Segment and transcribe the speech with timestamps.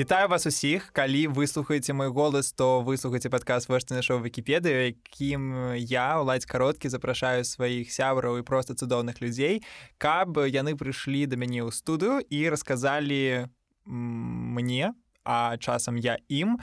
[0.00, 0.88] Вітаю вас усіх.
[0.96, 7.44] Калі выслухаеце мой голас то выслухаце падказ ваш нашого вкіпедыю якім я уладзь кароткі запрашаю
[7.44, 9.60] сваіх сябраў і просто цудоўных людзей
[10.00, 13.52] каб яны прыйшлі да мяне ў студыю і расказалі
[13.84, 16.56] мне а часам я ім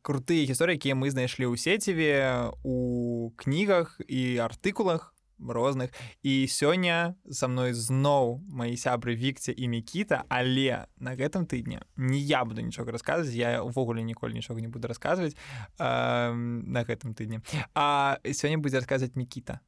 [0.00, 5.11] крутыя гісторыі якія мы знайшлі ў сеціве у кнігах і артыкулах
[5.50, 5.90] розных
[6.22, 12.18] і сёння са мной зноў мои сябры вікце і мікіта але на гэтым тыдні не
[12.18, 17.40] я буду нічога расказваць я увогуле ніколі нічога не буду расказваць э, на гэтым тыдні
[17.74, 19.60] а сёння будзе расказваць мікіта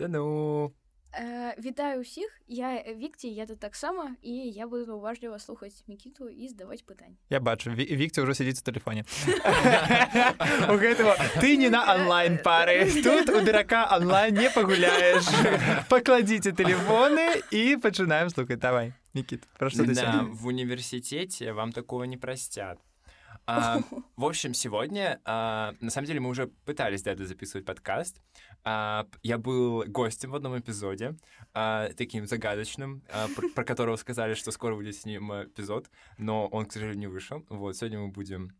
[0.00, 0.77] ну Э,
[1.61, 6.81] вітаю ўсіх я вікці я тут таксама і я буду уважліва слухаць мікіту і здаваць
[6.81, 9.05] пытань я бачу вікці ўжо сядзіць у тэлефоне
[11.37, 15.29] ты не на онлайн пары тут у дурака онлайн не пагуляеш
[15.93, 22.17] пакладзіце тэлефоны і пачынаем слухаць давай Никит, про что да, в университете вам такого не
[22.17, 22.79] простят.
[23.45, 23.79] А,
[24.15, 28.21] в общем, сегодня, а, на самом деле, мы уже пытались да, записывать подкаст.
[28.70, 31.16] а, я был гостем в одном эпизоде,
[31.54, 35.88] а, таким загадочным, а, про, про которого сказали, что скоро будет с ним эпизод,
[36.18, 37.46] но он, к сожалению, не вышел.
[37.48, 38.54] Вот, сегодня мы будем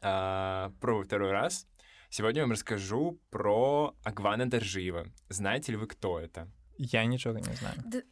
[0.00, 1.66] а, пробовать второй раз.
[2.10, 5.08] Сегодня я вам расскажу про Агвана Доржиева.
[5.28, 6.48] Знаете ли вы, кто это?
[6.78, 7.74] Я ничего не знаю.
[7.86, 8.02] Да...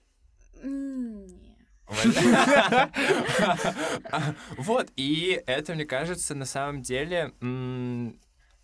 [4.56, 7.32] Вот, и это, мне кажется, на самом деле,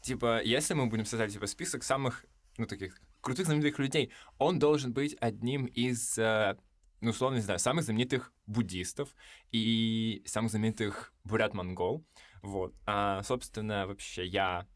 [0.02, 2.24] типа, если мы будем создать типа список самых,
[2.58, 6.56] ну, таких крутых знаменитых людей, он должен быть одним из, э,
[7.00, 9.14] ну, условно, не знаю, самых знаменитых буддистов
[9.50, 12.04] и самых знаменитых бурят-монгол.
[12.42, 12.74] Вот.
[12.86, 14.66] А, собственно, вообще я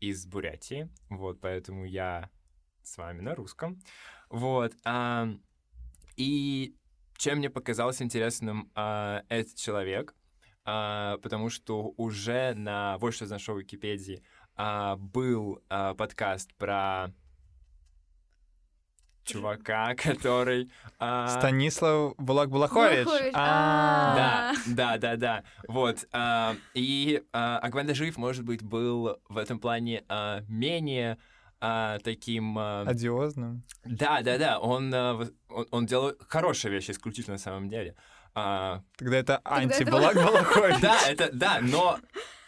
[0.00, 2.30] из Бурятии, вот, поэтому я
[2.82, 3.80] с вами на русском.
[4.28, 4.74] Вот.
[4.84, 5.28] А,
[6.16, 6.74] и
[7.16, 10.14] чем мне показался интересным э, этот человек,
[10.64, 14.22] э, потому что уже на «Вот что нашел Википедии»
[14.56, 17.12] э, был э, подкаст про
[19.26, 20.70] чувака, который...
[20.98, 21.28] А...
[21.28, 23.06] Станислав Булак Булахович.
[23.34, 24.14] А.
[24.16, 25.42] Да, да, да, да.
[25.68, 26.06] Вот.
[26.12, 31.18] А, и а, Агвен Жив, может быть, был в этом плане а, менее
[31.60, 32.58] а, таким...
[32.58, 32.84] А...
[32.86, 33.62] Одиозным.
[33.84, 34.58] Да, да, да.
[34.58, 37.94] Он, а, он, он делал хорошие вещи исключительно на самом деле.
[38.34, 38.82] А...
[38.96, 40.76] Тогда это антибалак Балахович.
[40.80, 41.98] Да, это, да, но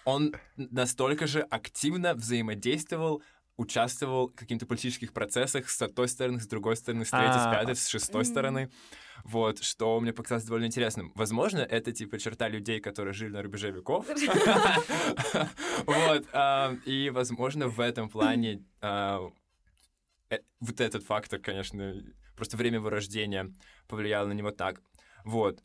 [0.05, 3.23] он настолько же активно взаимодействовал
[3.59, 7.53] участвовал в каких-то политических процессах с той стороны, с другой стороны, с третьей, с а.
[7.53, 8.71] пятой, с шестой стороны.
[9.25, 11.13] Вот, что мне показалось довольно интересным.
[11.17, 14.07] Возможно, это типа черта людей, которые жили на рубеже веков.
[15.87, 19.31] Вот, а, и, возможно, в этом плане а,
[20.31, 21.95] э, вот этот фактор, конечно,
[22.37, 23.53] просто время его рождения
[23.89, 24.81] повлияло на него так.
[25.25, 25.63] Вот.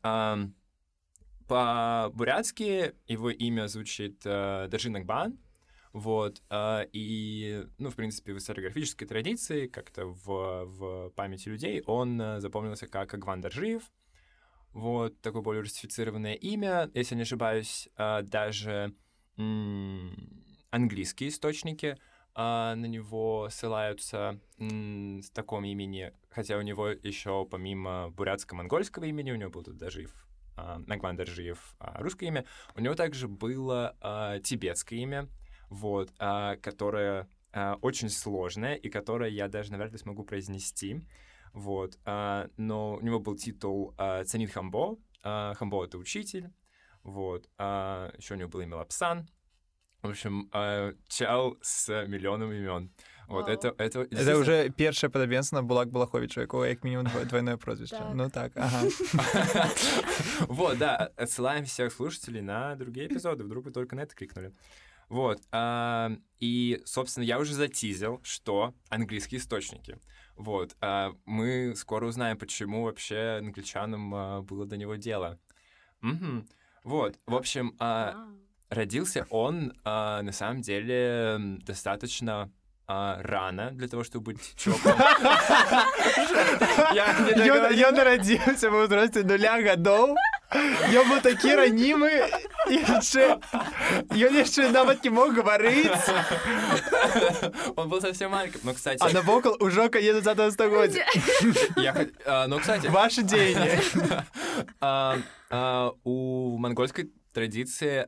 [1.47, 5.37] По-бурятски его имя звучит э, Дажинакбан,
[5.93, 6.41] вот.
[6.91, 12.87] И, ну, в принципе, в историографической традиции, как-то в, в памяти людей, он э, запомнился
[12.87, 13.83] как Агван Даржиев.
[14.73, 16.89] Вот, такое более русифицированное имя.
[16.95, 18.93] Если не ошибаюсь, а, даже
[20.71, 21.97] английские источники
[22.35, 29.35] а, на него ссылаются с таком имени, хотя у него еще помимо бурятско-монгольского имени, у
[29.35, 30.07] него был тут даже
[30.55, 33.95] Нагван Даржиев русское имя, у него также было
[34.43, 35.27] тибетское имя,
[35.73, 41.01] вот, а, которая а, очень сложная и которая я даже, наверное, смогу произнести.
[41.53, 44.97] Вот, а, но у него был титул а, Цанит Хамбо.
[45.23, 46.51] А, Хамбо— это учитель.
[47.03, 49.27] Вот, а, еще у него был имя Лапсан.
[50.03, 52.91] В общем, а, чал с миллионом имен.
[53.27, 57.95] Вот, это, это, это уже першае падабенство на Булак Балаховича, якого як мінімум двойное прозвище.
[57.95, 58.15] Так.
[58.15, 58.83] Ну так, ага.
[60.47, 64.51] Вот, да, отсылаем всех слушателей на другие эпизоды, вдруг вы только на это кликнули.
[65.12, 65.40] Вот.
[65.52, 69.98] А, и, собственно, я уже затизил, что английские источники.
[70.36, 70.76] Вот.
[70.80, 75.38] А, мы скоро узнаем, почему вообще англичанам а, было до него дело.
[76.02, 76.46] Угу.
[76.84, 77.18] Вот.
[77.26, 78.28] В общем, а,
[78.68, 82.50] родился он а, на самом деле достаточно
[82.86, 84.98] а, рано для того, чтобы быть чуваком.
[86.96, 90.16] Ён нарадзіўся ва ўзросце нуля гадоў.
[90.96, 91.52] Ён быў такі
[92.65, 93.39] ранімы яшчэ
[94.11, 95.91] ён яшчэ нават не мог гаварыць.
[97.75, 99.01] Он был совсем маленьким, но, кстати...
[99.01, 101.05] А навокал ужо конец 20 стагоддзя.
[102.47, 102.87] Ну, кстати...
[102.87, 103.79] Ваши дзеянні.
[106.03, 108.07] У монгольской традиции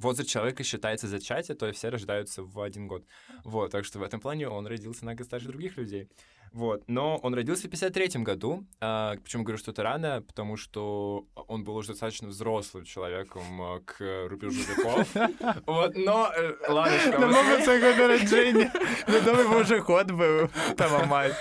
[0.00, 3.04] возраст человека считается зачатие, то есть все рождаются в один год.
[3.44, 6.08] Вот, так что в этом плане он родился на год старше других людей.
[6.54, 6.84] Вот.
[6.86, 8.64] Но он родился в 53 году.
[8.80, 10.22] А, почему говорю, что это рано?
[10.22, 15.08] Потому что он был уже достаточно взрослым человеком а, к рубежу веков.
[15.66, 16.30] Вот, но...
[16.32, 18.72] э, Ладно, что На момент свого народження.
[19.08, 20.48] Відомий вже ход був.
[20.76, 21.34] Там мать.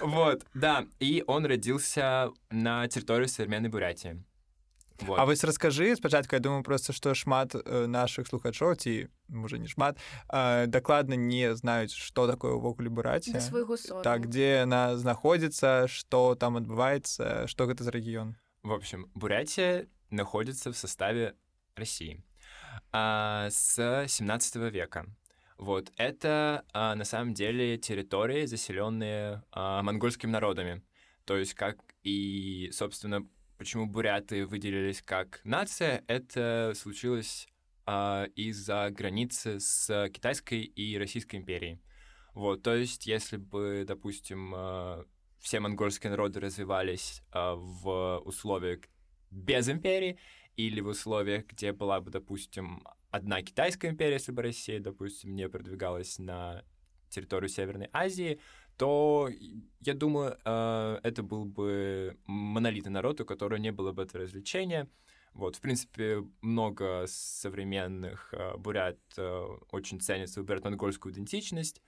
[0.00, 0.84] Вот, да.
[1.00, 4.16] И он родился на территории современной Бурятии.
[5.01, 5.19] Вот.
[5.19, 9.67] А вось раскажы спачатку я думаю просто што шмат э, нашых слухачоў ці можа не
[9.67, 9.97] шмат
[10.29, 14.03] э, дакладна не знаюць што такое ўвогуле бурація Да свайго сорому.
[14.03, 20.71] так дзе яна знаходзіцца што там адбываецца што гэта за рэгіён В общем, Бурятия находится
[20.71, 21.35] в составе
[21.75, 22.23] России
[22.93, 25.05] а, с 17 века.
[25.57, 30.81] Вот это а, на самом деле территории, заселенные а, монгольскими народами.
[31.25, 33.27] То есть как и, собственно,
[33.58, 37.48] почему буряты выделились как нация, это случилось
[37.84, 41.80] а, из-за границы с Китайской и Российской империей.
[42.34, 45.04] Вот, то есть, если бы, допустим, а,
[45.40, 48.80] все монгольские народы развивались а, в условиях
[49.30, 50.18] без империи
[50.56, 55.48] или в условиях, где была бы, допустим, одна Китайская империя, если бы Россия, допустим, не
[55.48, 56.64] продвигалась на
[57.08, 58.40] территорию Северной Азии,
[58.78, 59.28] то,
[59.80, 64.88] я думаю, э, это был бы монолитный народ, у которого не было бы этого развлечения.
[65.34, 71.82] Вот, в принципе, много современных э, бурят э, очень ценят свою бурят-монгольскую идентичность.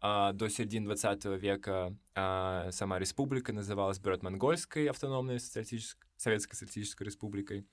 [0.00, 7.66] А, До середины 20 века сама республика называлась Бурят-Монгольской автономной социалистической, Советской Социалистической Республикой.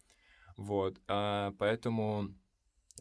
[0.56, 2.34] Вот, поэтому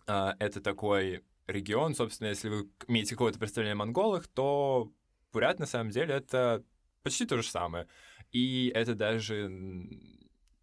[0.07, 4.91] это такой регион, собственно, если вы имеете какое-то представление о монголах, то
[5.33, 6.65] бурят на самом деле это
[7.03, 7.89] почти то же самое.
[8.31, 9.51] И это даже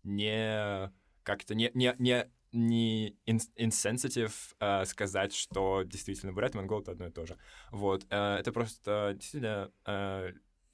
[0.04, 0.92] не
[1.24, 7.08] как-то не, не, не, не insensitive а, сказать, что действительно бурят и монгол это одно
[7.08, 7.38] и то же.
[7.72, 8.06] Вот.
[8.10, 10.30] а, Это просто действительно а,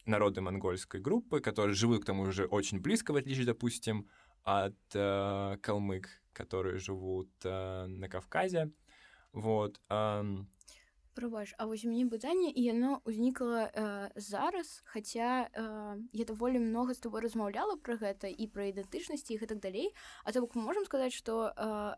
[0.06, 4.08] народы монгольской группы, которые живут, к тому же, очень близко, в отличие, допустим,
[4.44, 8.72] от э, калмык, которые живут э, на Кавказе.
[9.34, 9.82] Вот.
[9.90, 10.48] ам,
[11.16, 16.60] Прабач, а вось у мяне пытанне і яно ўзнікла э, зараз хаця э, я даволі
[16.60, 19.96] многа з тобой размаўляла пра гэта і пра ідэнтычнасці і гэтак далей
[20.28, 21.96] а то бок мы можам сказаць што э,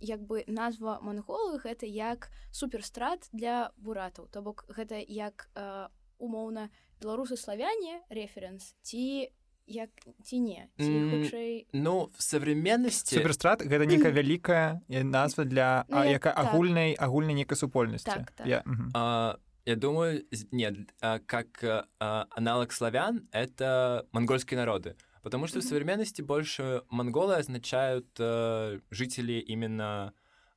[0.00, 6.72] як бы назва манголы гэта як суперстрат для буратаў то бок гэта як э, умоўна
[7.04, 9.36] беларусы славяне реферэнс ці
[9.67, 9.89] як
[10.23, 13.15] ці не ці М, хутчэй Ну, в современности...
[13.15, 16.45] суперстрат гэта некая вялікая э, назва для Ну, а, я- яка так.
[16.53, 18.47] агульнай агульнай некай супольнасці Так, так.
[18.47, 18.91] Я, мгм.
[18.93, 24.95] А, я думаю, з- нет, а, как а, а, аналог славян — это монгольские народы.
[25.23, 25.69] Потому что в Мгм.
[25.69, 30.13] современности больше монголы означают э, жители именно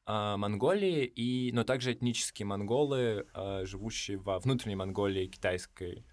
[0.09, 6.05] а, Монголии, и, но также этнические монголы, а, живущие во внутренней Монголии китайской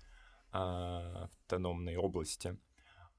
[0.52, 2.58] а, автономной области.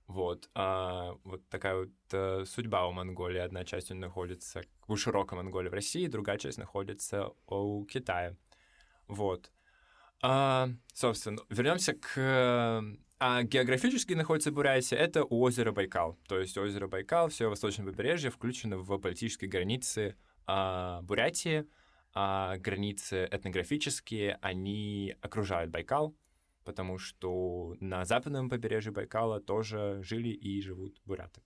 [0.09, 3.38] вот, а, вот такая вот э, судьба у Монголии.
[3.38, 8.35] Одна часть находится у широкой Монголии в России, другая часть находится у Китая.
[9.07, 9.51] Вот.
[10.23, 12.83] А, собственно, вернемся к...
[13.19, 16.17] А географически находится Бурятия, это у озера Байкал.
[16.27, 20.15] То есть озеро Байкал, все восточное побережье включено в политические границы
[20.47, 21.67] а, Бурятии.
[22.15, 26.15] А границы этнографические, они окружают Байкал,
[26.63, 31.41] потому что на западном побережье Байкала тоже жили и живут буряты.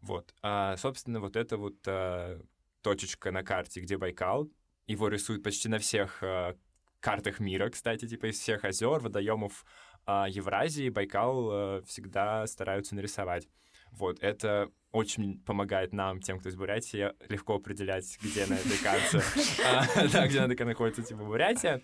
[0.00, 0.34] Вот.
[0.42, 2.40] А, собственно, вот эта вот а,
[2.82, 4.50] точечка на карте, где Байкал,
[4.86, 6.56] его рисуют почти на всех а,
[7.00, 9.64] картах мира, кстати, типа из всех озер, водоемов
[10.06, 13.48] а, Евразии Байкал а, всегда стараются нарисовать.
[13.92, 19.20] Вот, это очень помогает нам, тем, кто из Бурятии, легко определять, где на этой карте,
[19.64, 21.80] а, да, где она находится, типа, Бурятия.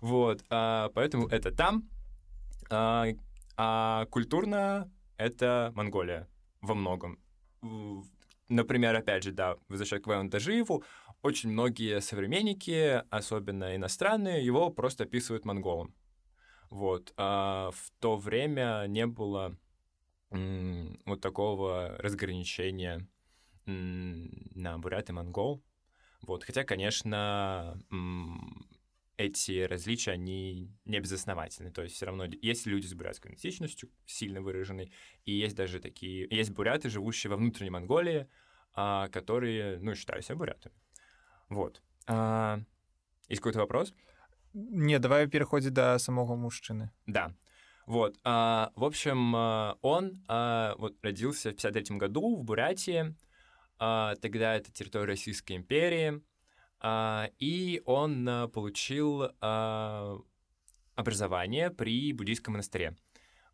[0.00, 1.88] Вот, а, поэтому это там.
[2.70, 3.06] А,
[3.56, 6.28] а культурно это Монголия
[6.60, 7.18] во многом.
[8.48, 10.82] Например, опять же, да, возвращаясь к Вану Дажиеву,
[11.22, 15.94] очень многие современники, особенно иностранные, его просто описывают монголом.
[16.70, 17.12] Вот.
[17.16, 19.56] А в то время не было
[20.30, 23.06] м, вот такого разграничения
[23.66, 25.62] м, на бурят и монгол.
[26.22, 26.44] Вот.
[26.44, 28.66] Хотя, конечно, м,
[29.18, 31.70] эти различия, они не безосновательны.
[31.72, 34.92] То есть все равно есть люди с бурятской идентичностью, сильно выраженной,
[35.24, 36.26] и есть даже такие...
[36.30, 38.28] Есть буряты, живущие во внутренней Монголии,
[38.74, 40.74] а, которые, ну, считают себя бурятами.
[41.48, 41.82] Вот.
[42.06, 42.60] А,
[43.28, 43.92] есть какой-то вопрос?
[44.54, 47.34] не давай пераходзіць да самога мужчыны Да.
[47.86, 48.18] Вот.
[48.24, 49.34] а, в общем,
[49.82, 50.22] он
[50.78, 53.14] вот родился в 53 году в Бурятии.
[53.78, 56.20] тогда это территория Российской империи,
[56.82, 60.18] и он а, получил а,
[60.94, 62.96] образование при буддийском монастыре.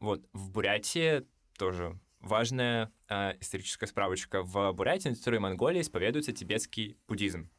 [0.00, 1.26] Вот, в Бурятии
[1.58, 4.42] тоже важная а, историческая справочка.
[4.42, 7.50] В Бурятии, на территории Монголии, исповедуется тибетский буддизм.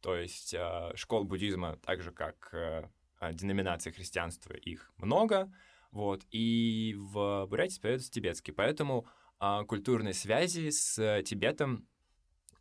[0.00, 5.52] То есть а, школ буддизма, так же как а, деноминации христианства, их много,
[5.92, 8.52] вот, и в Бурятии исповедуется тибетский.
[8.52, 9.06] Поэтому
[9.38, 11.86] а, культурные связи с Тибетом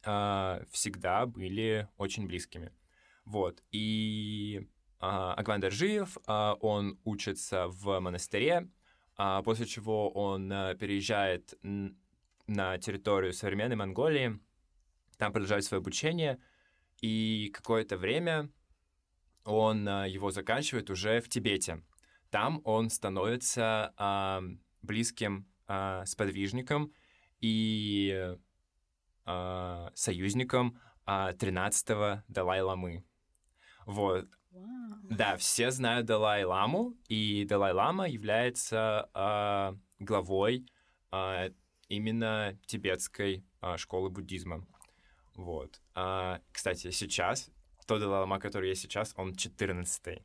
[0.06, 2.72] а, всегда были очень близкими.
[3.26, 4.68] Вот, и
[5.00, 8.70] а, Агван Даржиев, а, он учится в монастыре,
[9.16, 11.54] а, после чего он а, переезжает
[12.48, 14.40] на территорию современной Монголии,
[15.18, 16.40] там продолжает свое обучение,
[17.02, 18.50] и какое-то время
[19.46, 21.84] он а, его заканчивает уже в Тибете.
[22.30, 24.42] Там он становится а,
[24.82, 26.94] близким а, сподвижником
[27.42, 28.36] и
[29.26, 33.04] а, союзником а, 13-го Далай-ламы.
[33.86, 34.28] Вот.
[34.52, 35.00] Вау.
[35.10, 40.66] Да, все знают Далай-ламу, и Далай-лама является а, главой
[41.12, 41.50] а,
[41.88, 44.66] именно тибетской а, школы буддизма.
[45.36, 45.82] Вот.
[45.96, 47.50] А, кстати, сейчас,
[47.86, 50.24] тот Далай-лама, который есть сейчас, он 14-й.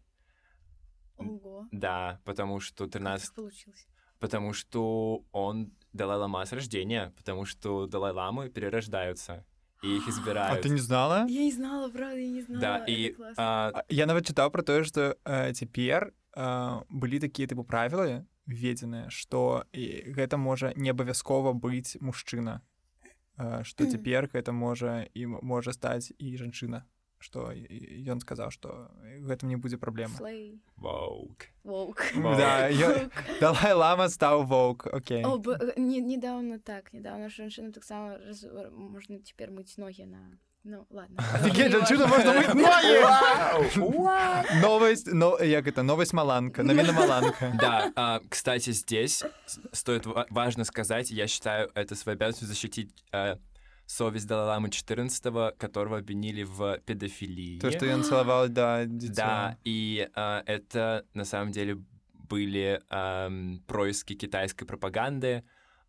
[1.17, 1.67] Ого.
[1.73, 3.27] Да, потому что Как 13...
[3.27, 3.87] так получилось?
[4.21, 9.45] Потому что он Далай-лама с рождения, потому что Далай-ламы перерождаются,
[9.83, 10.63] и их А избирают.
[10.63, 11.27] ты не знала?
[11.29, 12.61] Я не знала, правда, я не знала.
[12.61, 12.85] Да,
[13.17, 13.35] классно.
[13.37, 18.27] а, А, Я нават чытаў пра тое што э, цяпер э, былі такія тыпу правілы
[18.47, 22.61] введзеныя што і гэта можа не абавязкова быць мужчына
[23.39, 26.85] э, што цяпер гэта можа і можа стаць і жанчына
[27.19, 28.91] што ён сказаў што
[29.27, 30.15] гэтым не будзе праблема.
[32.15, 33.13] Да, я- Воук.
[33.41, 39.19] Далай лама стаў воўк Окей э, не, недавно так, недавно женщинам так само раз- можно
[39.19, 40.39] теперь мыть ноги на...
[40.65, 41.17] Ну, ладно.
[41.45, 43.03] Жанчына можна мыць ногі
[43.95, 44.61] Вау!
[44.63, 47.55] новость но як это новость маланка навіна маланка.
[47.61, 49.25] Да, а, кстати, здесь
[49.73, 53.39] стоит ва- важно сказать, я считаю это своей обязанностью защитить а,
[53.89, 57.59] совесть Далай-ламы 14 которого обвинили в педофилии.
[57.59, 61.81] то што ён цалаваў да дзіця Да, и а, это на самом деле
[62.13, 65.43] были ам, происки китайской пропаганды.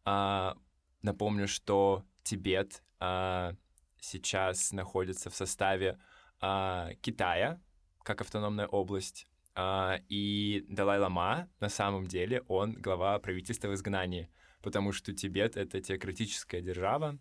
[0.06, 0.56] А,
[1.02, 3.54] напомню, что Тибет а,
[4.00, 5.98] сейчас находится в составе
[6.40, 7.60] а, Китая,
[8.04, 9.28] как автономная область.
[9.56, 14.30] А, и Далай-Лама, на самом деле, он глава правительства в изгнании,
[14.62, 17.20] потому что Тибет— это теократическая держава,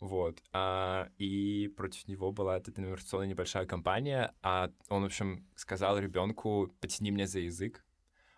[0.00, 0.42] вот.
[0.52, 6.70] а, и против него была эта информационная небольшая кампания, а он, в общем, сказал ребенку
[6.80, 7.84] «потяни меня за язык»,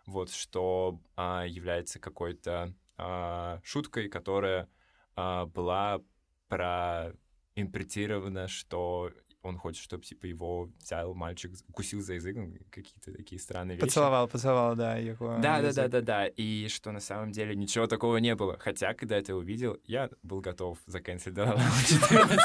[0.06, 4.68] вот, что а, является какой-то а, шуткой, которая
[5.16, 6.00] а, была
[6.48, 9.10] проимпретирована, что
[9.48, 12.36] он хочет, чтобы типа его взял мальчик, укусил за язык,
[12.70, 13.86] какие-то такие странные вещи.
[13.86, 16.26] пацалаваў пацалаваў да яго Да, да, да, да, да.
[16.26, 18.56] И что на самом деле ничего такого не было.
[18.58, 22.40] Хотя, когда это увидел, я был готов заканчивать Далай-Ламу 14.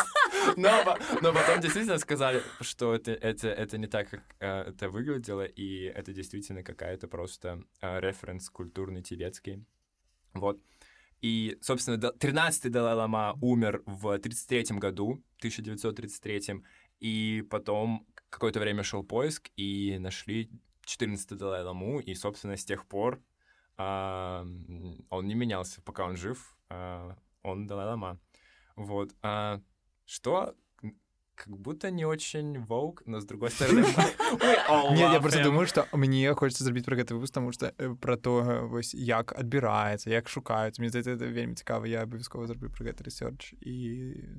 [0.57, 5.45] Но, но потом действительно сказали, что это, это, это не так, как э, это выглядело,
[5.45, 9.63] и это действительно какая-то просто э, референс культурный тибетский.
[10.33, 10.59] Вот.
[11.21, 16.63] И, собственно, да- 13-й Далай-Лама умер в 33 году, 1933
[16.99, 20.49] и потом какое-то время шел поиск, и нашли
[20.85, 23.21] 14-й Далай-Ламу, и, собственно, с тех пор
[23.77, 24.45] а,
[25.09, 28.19] он не менялся, пока он жив, а, он Далай-Лама.
[28.75, 29.15] Вот.
[29.21, 29.61] А,
[30.05, 30.55] что
[31.35, 33.81] как будто не очень воук, но с другой стороны...
[33.81, 37.73] we all Не, я просто думаю, што мне хочацца зрабіць пра гэты выпуск, таму што
[37.77, 40.79] э, пра то вось як адбіраецца, як шукаюць.
[40.79, 43.73] Мне здаецца, это вельмі цікава, я абавязкова зраблю пра гэты рэсёрч і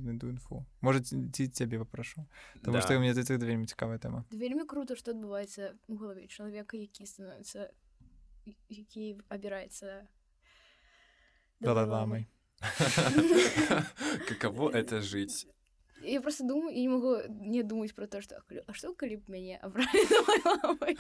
[0.06, 0.64] найду інфу.
[0.80, 2.26] Можа, ці цябе папрашу.
[2.62, 2.82] Таму Да.
[2.82, 4.24] што мне здаецца, гэта вельмі цікавая тэма.
[4.30, 7.70] Это вельмі круто, што адбываецца у галаве чалавека, які становіцца
[8.68, 10.06] які абіраецца
[11.60, 12.28] Далай-ламай.
[14.28, 15.46] Каково это жить?
[16.04, 19.22] Я просто думаю, я не могу не думать про то, что «А что коли б
[19.28, 20.96] мяне абрали Далай-ламай?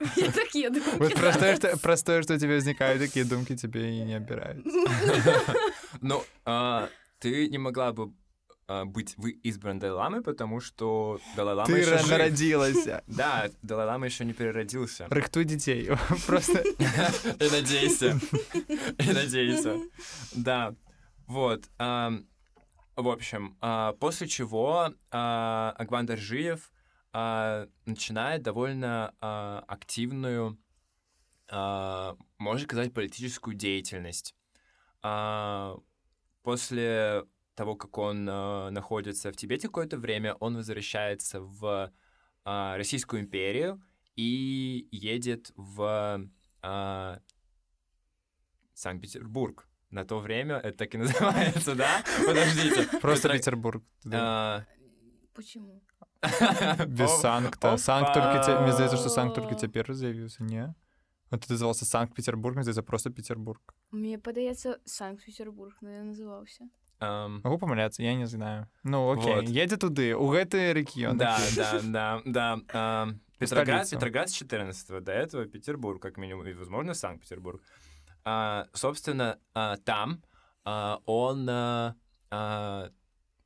[0.00, 0.96] У меня такие думки.
[0.98, 1.76] Вот простое, што,
[2.22, 4.64] што у цябе ўзнікаюць такія думкі цябе і не абіраюць.
[6.00, 6.88] Ну, а,
[7.20, 8.12] ты не могла бы
[8.86, 12.10] быть вы избран Далай-Ламой, потому что Далай-Лама Ты еще жив.
[12.10, 13.02] нарадзілася.
[13.06, 15.06] Да, Далай-Лама еще не переродился.
[15.10, 15.90] Рыхтуй дзяцей.
[16.26, 18.18] Просто И надейся.
[18.98, 19.78] И надейся.
[20.34, 20.74] Да.
[21.26, 21.70] Вот.
[21.78, 22.26] ам,
[22.96, 26.70] В общем, а, после чего а, Агван Даржиев
[27.12, 30.58] а, начинает довольно а, активную,
[31.48, 34.34] а, можно сказать, политическую деятельность.
[35.02, 35.76] А,
[36.42, 41.92] после того, как он э, находится в Тибете какое-то время, он возвращается в
[42.44, 43.80] э, Российскую империю
[44.16, 46.28] и едет в
[46.62, 47.18] э,
[48.74, 49.68] Санкт-Петербург.
[49.93, 52.03] На то время это так и называется, да?
[52.27, 52.99] Подождите.
[53.01, 53.81] Просто Это- Петербург.
[54.13, 54.61] А,
[55.33, 55.81] Почему?
[56.87, 57.77] Без Оп- Санкта.
[57.77, 58.59] Санкт только те...
[58.59, 59.59] Мне здається, що Санкт только Опа.
[59.59, 60.65] тепер з'явився, ні?
[61.31, 63.59] От це називався Санкт-Петербург, мені здається, просто Петербург.
[63.91, 66.61] Мне падаецца Санкт-Петербург наверное, называўся
[66.99, 68.67] ам, Могу помиляться, я не знаю.
[68.83, 69.49] Ну, окей, Вот.
[69.49, 71.17] едзе туды, у гэты рэгіён.
[71.17, 72.59] Да, да, да, да.
[72.73, 73.95] ам, Петроград, столицу.
[73.95, 77.61] Петроград с 14 до этого Петербург, как минимум, и, возможно, Санкт-Петербург.
[78.24, 80.22] А, собственно, а, там
[80.64, 81.94] а, он, а,
[82.30, 82.90] а,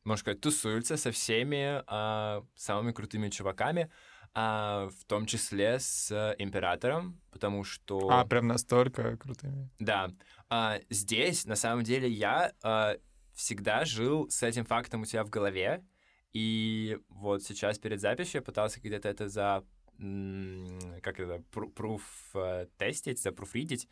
[0.05, 3.91] можно сказать, тусуется со всеми а, самыми крутыми чуваками,
[4.35, 8.09] а, в том числе с а, императором, потому что...
[8.11, 9.69] А, прям настолько крутыми.
[9.79, 10.11] Да.
[10.49, 12.97] А, здесь, на самом деле, я а,
[13.35, 15.85] всегда жил с этим фактом у себя в голове.
[16.33, 19.65] И вот сейчас перед записью я пытался где-то это за...
[19.97, 21.43] Как это?
[21.51, 23.89] пру- Пруф э, тестить, запруфридить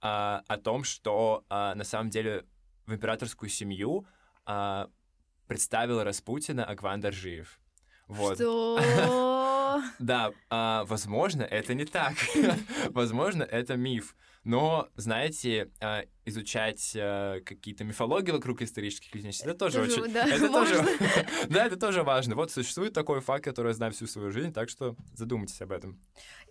[0.00, 2.46] а, о том, что а, на самом деле
[2.86, 4.06] в императорскую семью
[4.46, 4.88] а,
[5.46, 7.60] представил Распутина Агван Доржиев.
[8.08, 8.34] Вот.
[8.36, 8.78] Что?
[10.00, 12.14] Да, а, возможно, это не так.
[12.90, 14.16] возможно, это миф.
[14.44, 15.70] Но, знаете,
[16.24, 16.92] изучать
[17.44, 20.12] какие-то мифологии вокруг исторических личностей, это тоже, Тоже, очень...
[20.12, 20.74] да, это тоже...
[20.76, 20.90] важно.
[21.50, 22.34] да, это тоже важно.
[22.36, 25.98] Вот существует такой факт, который я знаю всю свою жизнь, так что задумайтесь об этом.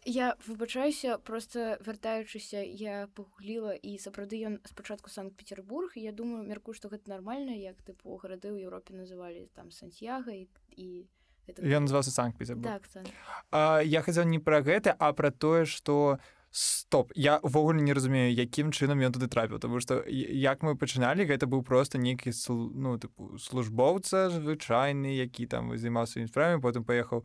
[0.05, 6.87] Я выбачаюся просто вяртаючыся я пагугліла і сапраўды ён спачатку санкт-петербург я думаю мяркую што
[6.87, 11.09] гэта нармальна як тыпу гарады ў Еўропе называлі там сантьяга і, і
[11.47, 11.67] гэта...
[11.67, 12.79] Ён называўся Санкт-Петербург.
[12.79, 13.13] так, так.
[13.51, 16.19] А, я хацеў не пра гэта, а пра тое, што
[16.50, 20.76] стоп я ўвогуле не разумею якім чынам ён туды трапіў тому што і- як мы
[20.78, 26.62] пачыналі гэта быў просто нейкі слу- ну тыпу службоўца звычайны які там займаўся сваімі справамі
[26.62, 27.24] потым паехаў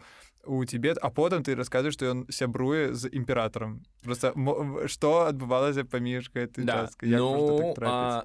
[0.49, 5.85] у Тибет а потым ты расказваеш што ён сябруе з імператорам просто мо- што адбывалася
[5.85, 7.09] паміж гэтай Да, часткай?
[7.09, 7.93] Як можна ну, так трапіць?
[7.93, 8.23] а,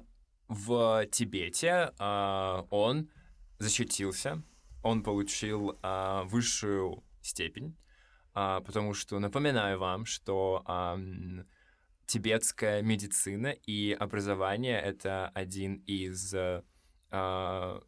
[0.49, 3.09] в Тибете а, он
[3.59, 4.41] защитился,
[4.83, 7.75] он получил а, высшую степень,
[8.42, 11.44] а, потому что напоминаю вам, что ам,
[12.06, 17.82] тибетская медицина и образование это один из а,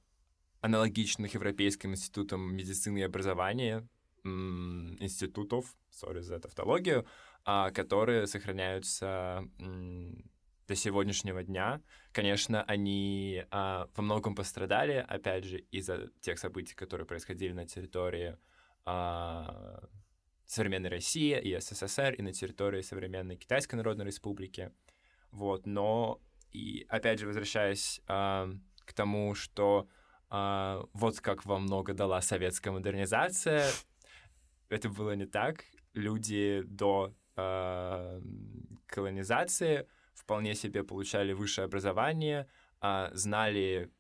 [0.60, 3.88] аналогичных Европейским институтам медицины и образования
[4.24, 7.06] институтов, сори за тавтологию,
[7.46, 11.80] а, которые сохраняются до сегодняшнего дня.
[12.12, 18.36] Конечно, они а, во многом пострадали, опять же, из-за тех событий, которые происходили на территории
[18.84, 19.88] а,
[20.52, 24.70] современной России и СССР, и на территории современной Китайской Народной Республики.
[25.30, 28.50] Вот, но и опять же, возвращаясь а,
[28.84, 29.88] к тому, что
[30.28, 33.66] а, вот как во много дала советская модернизация,
[34.68, 35.64] это было не так.
[35.94, 38.20] Люди до а,
[38.86, 42.46] колонизации вполне себе получали высшее образование,
[42.78, 43.90] а, знали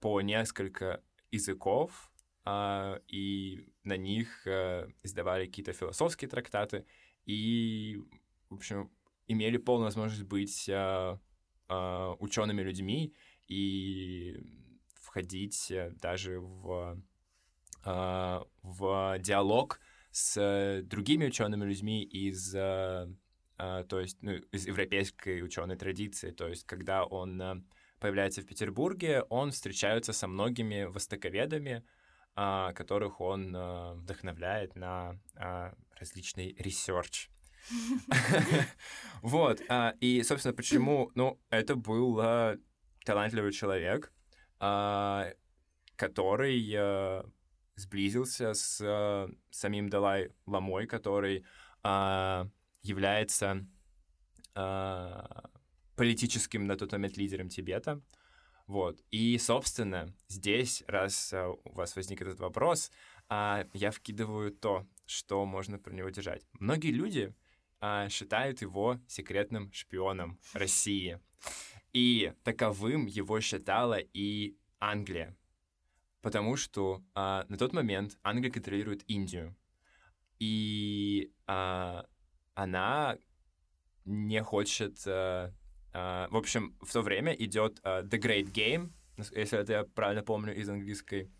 [0.00, 2.12] по несколько языков,
[2.44, 6.84] а, и на них а, издавали какие-то философские трактаты,
[7.26, 7.98] и,
[8.50, 8.90] в общем,
[9.26, 11.18] имели полную возможность быть а,
[11.68, 13.14] а, учеными людьми
[13.48, 14.36] и
[15.02, 17.02] входить э, даже в,
[17.82, 23.08] в диалог с другими учеными людьми из, то
[23.90, 26.30] есть, ну, из европейской ученой традиции.
[26.30, 27.64] То есть, когда он
[28.00, 31.82] появляется в Петербурге, он встречается со многими востоковедами,
[32.74, 37.30] которых он а, вдохновляет на а, различный research.
[39.22, 39.60] Вот.
[39.68, 41.10] а, И, собственно, почему...
[41.16, 42.56] Ну, это был а,
[43.04, 44.12] талантливый человек,
[44.60, 45.32] а,
[45.96, 47.24] который а,
[47.74, 51.44] сблизился с а, самим Далай Ламой, который
[51.82, 52.48] а,
[52.82, 53.66] является
[54.54, 55.50] а,
[55.96, 58.00] политическим на тот момент лидером Тибета.
[58.68, 59.02] Вот.
[59.10, 62.92] И, собственно, здесь, раз а, у вас возник этот вопрос,
[63.30, 66.46] а, я вкидываю то, что можно про него держать.
[66.52, 67.34] Многие люди
[67.80, 71.18] а, считают его секретным шпионом России.
[71.94, 75.34] И таковым его считала и Англия.
[76.20, 79.56] Потому что а, на тот момент Англия контролирует Индию.
[80.38, 82.06] И а,
[82.52, 83.18] она
[84.04, 84.98] не хочет...
[85.06, 85.54] а,
[85.92, 90.54] в общем, в то время идет а, The Great Game, если это я правильно помню
[90.54, 91.30] из английской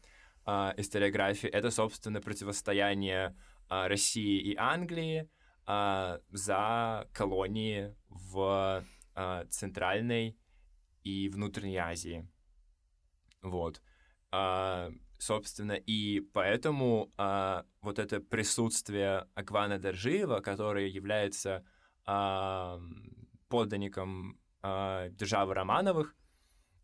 [0.44, 1.48] а, историографии.
[1.48, 3.36] Это, собственно, противостояние
[3.68, 5.28] а, России и Англии
[5.66, 8.84] а, за колонии в
[9.14, 10.36] а, Центральной
[11.04, 12.26] и Внутренней Азии.
[13.42, 13.82] Вот.
[14.30, 21.64] А, собственно, и поэтому а, вот это присутствие Аквана Даржиева, который является
[22.06, 22.80] а,
[23.48, 26.14] подданником а, державы Романовых,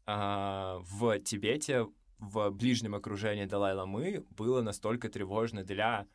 [0.06, 1.86] а, в Тибете,
[2.18, 6.06] в ближнем окружении Далай-Ламы было настолько тревожно для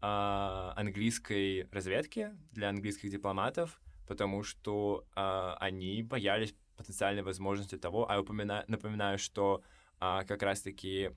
[0.00, 8.14] а, английской разведки, для английских дипломатов, потому что а, они боялись потенциальной возможности того, а
[8.14, 9.62] я упоминаю, напоминаю, что
[9.98, 11.10] а, как раз-таки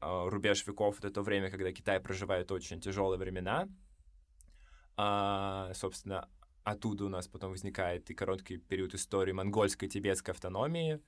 [0.00, 3.68] а, рубеж веков— это то время, когда Китай проживает очень тяжелые времена,
[4.96, 6.28] а, собственно,
[6.64, 11.00] оттуда у нас потом возникает и короткий период истории монгольской тибетской автономии,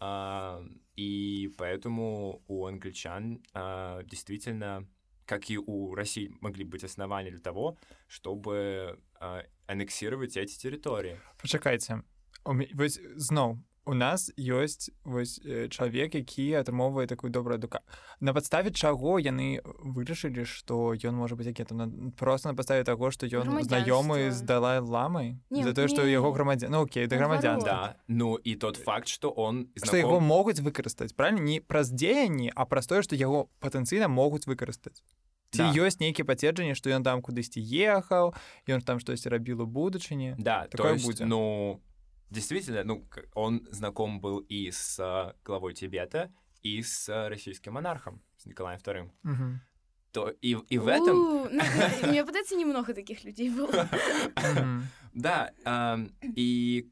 [0.00, 0.62] а,
[0.96, 4.88] и поэтому у англичан а, действительно,
[5.26, 7.78] как и у России, могли быть основания для того,
[8.08, 11.20] чтобы а, аннексировать эти территории.
[11.40, 12.02] Пачакайце
[12.44, 17.80] вось зноў у нас ёсць вось э, чалавек які атрымоўвае такую добрую адука
[18.20, 23.10] на падставе чаго яны вырашылі што ён можа быць які там просто на падставе таго
[23.10, 27.60] што ён знаёмы з далай ламай за тое што яго грамадзя ну окей да грамадзян
[27.60, 32.52] да ну і тот факт што он што яго могуць выкарыстаць правильно не праз дзеянні
[32.54, 35.02] а праз тое што яго патэнцыйна могуць выкарыстаць.
[35.54, 35.86] Ці да.
[35.86, 38.34] ёсць нейкія пацверджанні што ён там кудысьці ехаў
[38.66, 40.34] ён там штосьці рабіл у будучыні?
[40.38, 41.24] Да такое будзе.
[41.24, 41.80] ну
[42.34, 48.22] действительно, ну, он знаком был и с а, главой Тибета, и с а, российским монархом,
[48.36, 49.10] с Николаем II.
[49.24, 49.60] Угу.
[50.12, 51.16] То и, и в этом...
[51.16, 51.50] Ну,
[52.08, 53.88] мне пытается немного таких людей было.
[55.14, 55.52] Да,
[56.22, 56.90] и,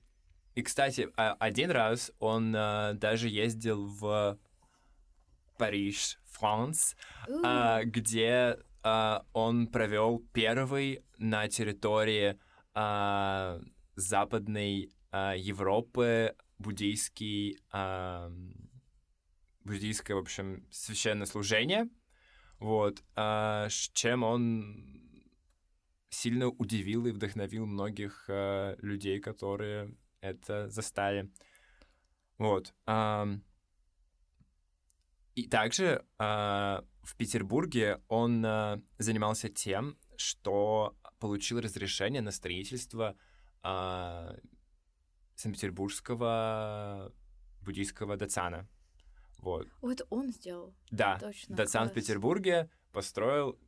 [0.54, 4.38] и, кстати, а, один раз он даже ездил в
[5.58, 6.94] Париж, Франц,
[7.84, 8.58] где
[9.32, 12.38] он провел первый на территории
[13.96, 18.32] западной а, Европы буддийский, а,
[19.64, 21.88] буддийское, в общем, священное служение,
[22.58, 25.02] вот, а, чем он
[26.08, 31.30] сильно удивил и вдохновил многих а, людей, которые это застали.
[32.38, 32.74] Вот.
[32.86, 33.28] А,
[35.34, 43.16] и также а, в Петербурге он а, занимался тем, что получил разрешение на строительство
[45.42, 47.12] Санкт-Петербургского
[47.62, 48.66] буддийского дацана.
[49.38, 49.68] Вот.
[49.80, 50.74] О, это он сделал.
[50.90, 53.58] Да, Точно, дацан в Петербурге построил,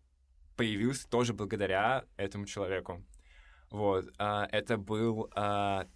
[0.56, 3.04] появился тоже благодаря этому человеку.
[3.70, 5.88] Вот, а, это был а,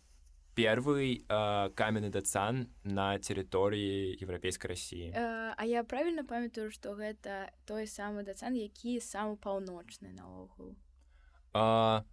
[0.57, 5.15] первый а, каменный дацан на территории Европейской России.
[5.17, 10.77] А, а я правильно памятаю, что это той самый дацан, які самый паўночны наогул?
[11.55, 12.05] А,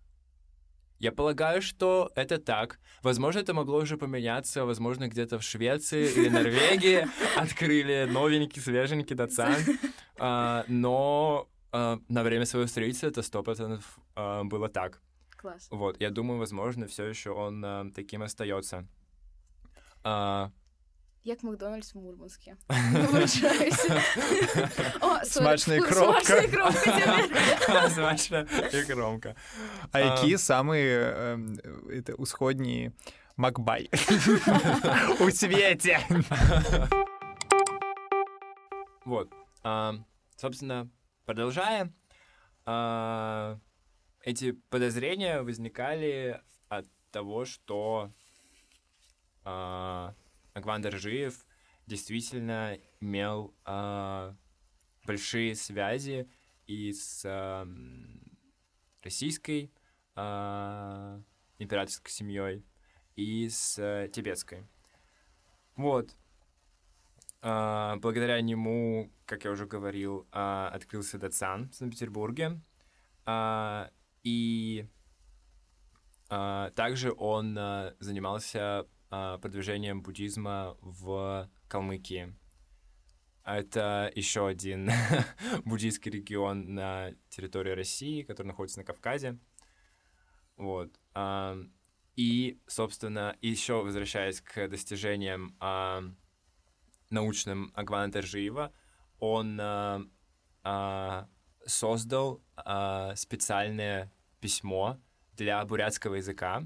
[0.99, 2.79] я полагаю, что это так.
[3.03, 4.65] Возможно, это могло уже поменяться.
[4.65, 9.55] Возможно, где-то в Швеции или Норвегии открыли новенький, свеженький Датсан.
[10.17, 15.01] А, но а, на время своего строительства это сто процентов а, было так.
[15.36, 15.67] Класс.
[15.71, 18.88] Вот, я думаю, возможно, все еще он таким остается
[21.24, 22.56] Як Макдональдс в Мурманске.
[25.24, 26.42] Смачна кропка.
[27.90, 29.35] Смачна і кромка.
[29.92, 31.00] А які самі
[32.18, 32.90] усходні
[33.37, 33.90] Макбай
[35.20, 36.06] у свете?
[39.04, 39.28] Вот.
[40.37, 40.88] Собственно,
[41.26, 41.90] продолжая,
[42.66, 48.11] эти подозрения возникали от того, что
[50.55, 51.45] Акван Доржиев
[51.85, 54.33] действительно имел э,
[55.05, 56.29] большие связи
[56.65, 57.67] и с э,
[59.03, 59.69] российской
[60.15, 61.21] э,
[61.59, 62.65] императорской семьей,
[63.17, 64.65] и с э, тибетской.
[65.75, 66.15] Вот.
[67.41, 72.61] Э, благодаря нему, как я уже говорил, э, открылся Датсан в Санкт-Петербурге.
[73.25, 73.89] Э,
[74.23, 74.87] и
[76.29, 78.87] э, также он э, занимался
[79.41, 82.36] продвижением буддизма в Калмыкии.
[83.43, 84.89] Это еще один
[85.65, 89.38] буддийский регион на территории России, который находится на Кавказе.
[90.58, 90.91] Вот.
[92.15, 95.56] И, собственно, еще возвращаясь к достижениям
[97.12, 98.73] научным Агвана Таржиева,
[99.19, 99.62] он
[101.65, 102.41] создал
[103.15, 104.97] специальное письмо
[105.34, 106.65] для бурятского языка,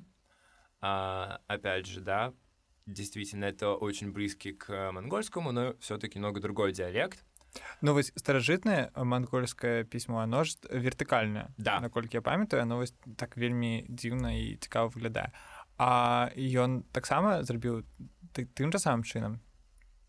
[0.81, 2.33] а, опять же, да,
[2.87, 7.25] действительно, это очень близкий к монгольскому, но все-таки много другой диалект.
[7.81, 13.37] Ну вось старажытнае мангольскае пісьмо оно ж вертыкальнае да наколькі я памятаю оно вось так
[13.37, 15.31] вельмі дзіўна і цікава выглядае
[15.79, 17.87] а ён таксама зрабіў
[18.35, 19.38] ты, тым жа самым чынам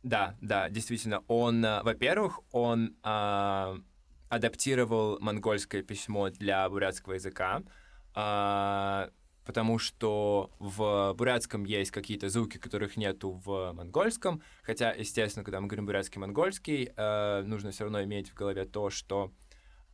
[0.06, 1.24] Да, да, действительно.
[1.28, 3.76] Он, а, во-первых, он а,
[4.30, 7.64] адаптировал монгольское письмо для бурятского языка,
[8.14, 9.10] а,
[9.45, 15.67] потому что в бурятском есть какие-то звуки, которых нету в монгольском, хотя, естественно, когда мы
[15.67, 19.33] говорим бурятский монгольский, а, нужно все равно иметь в голове то, что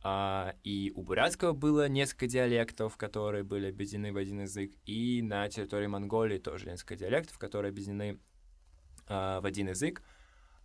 [0.03, 5.49] а, и у бурятского было несколько диалектов, которые были объединены в один язык, и на
[5.49, 8.19] территории Монголии тоже несколько диалектов, которые объединены
[9.07, 10.03] а, в один язык.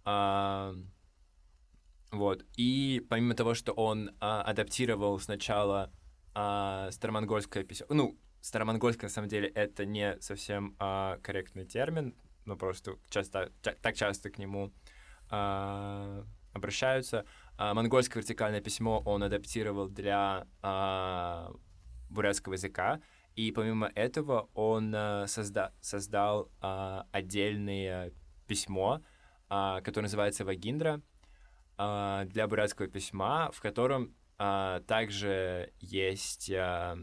[0.04, 0.74] А,
[2.10, 2.44] вот.
[2.56, 5.90] И помимо того, что он а, адаптировал сначала
[6.34, 12.56] а, старомонгольское письмо, ну, старомонгольское, на самом деле, это не совсем а, корректный термин, но
[12.56, 14.72] просто часто, ча- так часто к нему
[15.30, 17.24] а, обращаются.
[17.56, 21.52] А, монгольское вертикальное письмо он адаптировал для а,
[22.10, 23.00] бурятского языка,
[23.36, 28.12] и помимо этого он а, созда- создал а, отдельное
[28.48, 29.02] письмо,
[29.48, 31.00] а, которое называется Вагиндра,
[31.78, 36.98] а, для бурятского письма, в котором а, также есть а,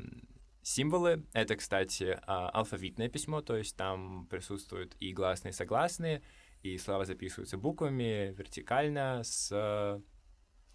[0.69, 1.25] символы.
[1.33, 6.21] Это, кстати, а, алфавитное письмо, то есть там присутствуют и гласные, и согласные,
[6.61, 10.01] и слова записываются буквами вертикально с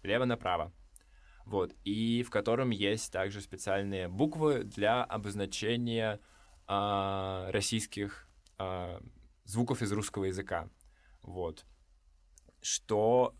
[0.01, 0.71] слева направо.
[1.45, 6.19] Вот, и в котором есть также специальные буквы для обозначения
[6.67, 8.27] а, российских
[8.57, 8.99] а,
[9.45, 10.69] звуков из русского языка.
[11.21, 11.65] Вот.
[12.61, 13.35] Что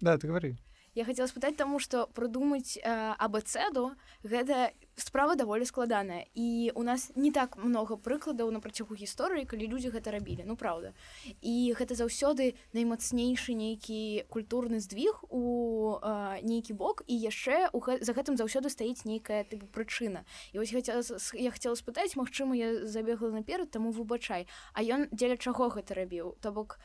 [0.00, 0.56] Да, ты говори.
[1.00, 2.84] Я хацела спытаць таму што прыдумаць э,
[3.16, 6.28] абцэду гэта справа даволі складаная.
[6.36, 10.60] І у нас не так много прыкладаў на працягу гісторыі калі людзі гэта рабілі ну
[10.60, 10.92] праўда.
[11.40, 18.04] І гэта заўсёды наймацнейшы нейкі культурны здвиг у э, нейкі бок і яшчэ гэ...
[18.04, 20.28] за гэтым заўсёды стаіць нейкая тыпу прычына.
[20.52, 21.00] І вось хацела,
[21.32, 24.44] я хацела спытаць Мачыма я забегла наперад таму выбачай.
[24.76, 26.36] А ён дзеля чаго гэта рабіў?
[26.44, 26.76] То бок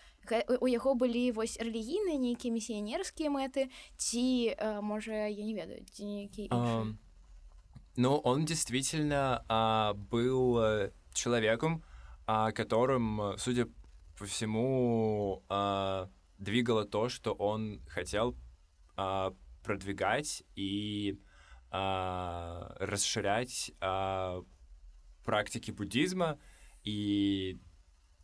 [0.60, 6.04] у яго былі вось рэлігійныя нейкія місіянерскія мэты ці э, можа я не ведаю ці
[6.04, 6.98] нейкі Um,
[7.96, 11.82] ну, он действительно а, был э, человеком,
[12.26, 13.66] а, которым, э, судя
[14.16, 18.36] по всему, а, двигало то, что он хотел
[18.96, 21.18] а, продвигать и
[21.70, 24.42] а, расширять а,
[25.24, 26.38] практики буддизма.
[26.84, 27.58] И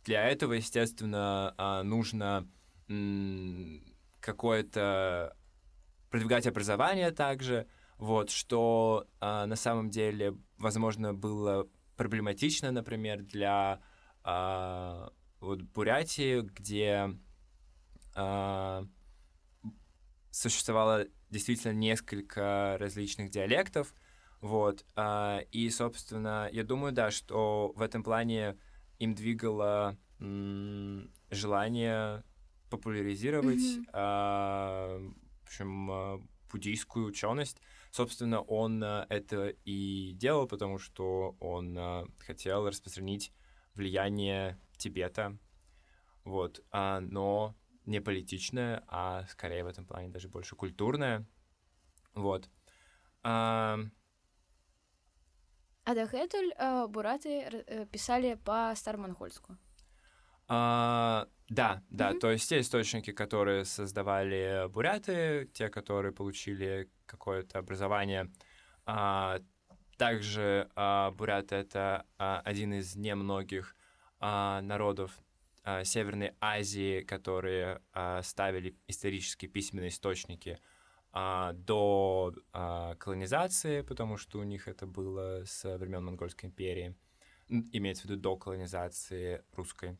[0.04, 2.48] для этого, естественно, а, нужно
[4.20, 5.36] какое-то
[6.10, 13.80] продвигать образование также, вот, что а, на самом деле, возможно, было проблематично, например, для
[14.24, 17.10] а, вот Бурятии, где
[20.30, 23.94] существовало действительно несколько различных диалектов,
[24.42, 24.84] вот,
[25.50, 28.58] и, собственно, я думаю, да, что в этом плане
[29.02, 29.98] им двигало
[31.30, 32.22] желание
[32.70, 33.86] популяризировать, Мгм.
[33.92, 37.60] а, в общем, а, буддийскую ученость.
[37.90, 43.32] Собственно, он а, это и делал, потому что он а, хотел распространить
[43.74, 45.36] влияние Тибета,
[46.24, 51.26] вот, а, но не политичное, а скорее в этом плане даже больше культурное,
[52.14, 52.48] вот.
[53.24, 53.80] А,
[55.84, 59.56] а дагэтуль э, бураты э, пісалі па стармангольску
[60.48, 62.18] А, да, да, Мгм.
[62.20, 68.30] то есть те источники, которые создавали буряты, те, которые получили какое-то образование.
[68.84, 69.38] А,
[69.96, 73.76] также а, буряты это а, один из немногих
[74.20, 75.12] а, народов
[75.64, 80.58] а, Северной Азии, которые а, ставили исторические письменные источники
[81.12, 86.96] а, до а, колонизации, потому что у них это было с времен Монгольской империи,
[87.48, 89.98] имеется в виду до колонизации русской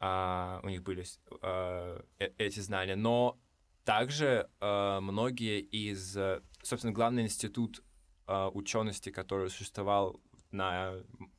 [0.00, 1.04] а, у них были
[1.42, 3.38] а, э- эти знания, но
[3.84, 7.82] также а, многие из, э, собственно, главный институт
[8.26, 10.94] а, учености, который существовал на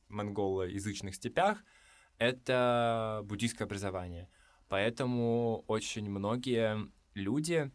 [0.08, 1.64] монголоязычных степях,
[2.18, 4.28] это буддийское образование.
[4.68, 7.70] Поэтому очень многие люди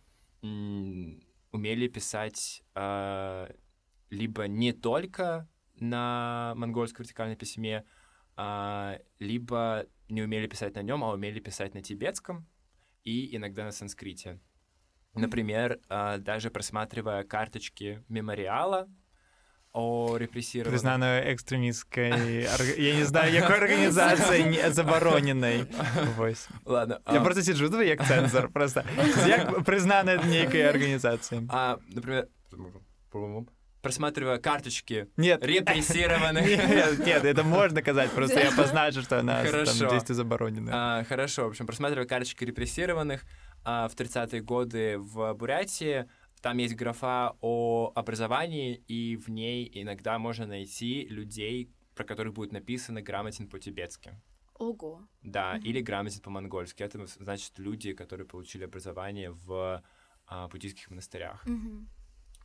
[1.57, 3.49] умели писать а,
[4.09, 7.83] либо не только на монгольском вертикальном письме,
[8.35, 12.47] а, либо не умели писать на нем, а умели писать на тибетском
[13.03, 14.39] и иногда на санскрите.
[15.13, 18.87] Например, а, даже просматривая карточки мемориала
[19.77, 20.71] о репрессированных...
[20.71, 22.09] Признаную экстремистской...
[22.77, 25.67] Я не знаю, якой организации не забороненной.
[26.65, 26.99] Ладно.
[27.05, 28.83] Я а, просто сиджу тут як цензор, просто.
[29.27, 31.47] Як признана нейкай организацией.
[31.49, 32.27] А, например,
[33.83, 35.45] просматривая карточки Нет.
[35.45, 36.45] репрессированных...
[36.47, 40.71] Нет, нет, это можно сказать, просто я позначу, что она там действие заборонено.
[40.73, 43.21] А, хорошо, в общем, просматривая карточки репрессированных
[43.63, 46.05] а, в 30-е годы в Бурятии,
[46.46, 52.52] там есть графа о образовании, и в ней иногда можно найти людей, про которых будет
[52.52, 54.20] написано «грамотен по-тибетски».
[54.58, 55.00] Ого.
[55.22, 55.64] Да, Мгм.
[55.64, 56.82] или грамотен по-монгольски.
[56.82, 59.82] Это значит люди, которые получили образование в
[60.26, 61.44] а, буддийских монастырях.
[61.46, 61.88] Мгм.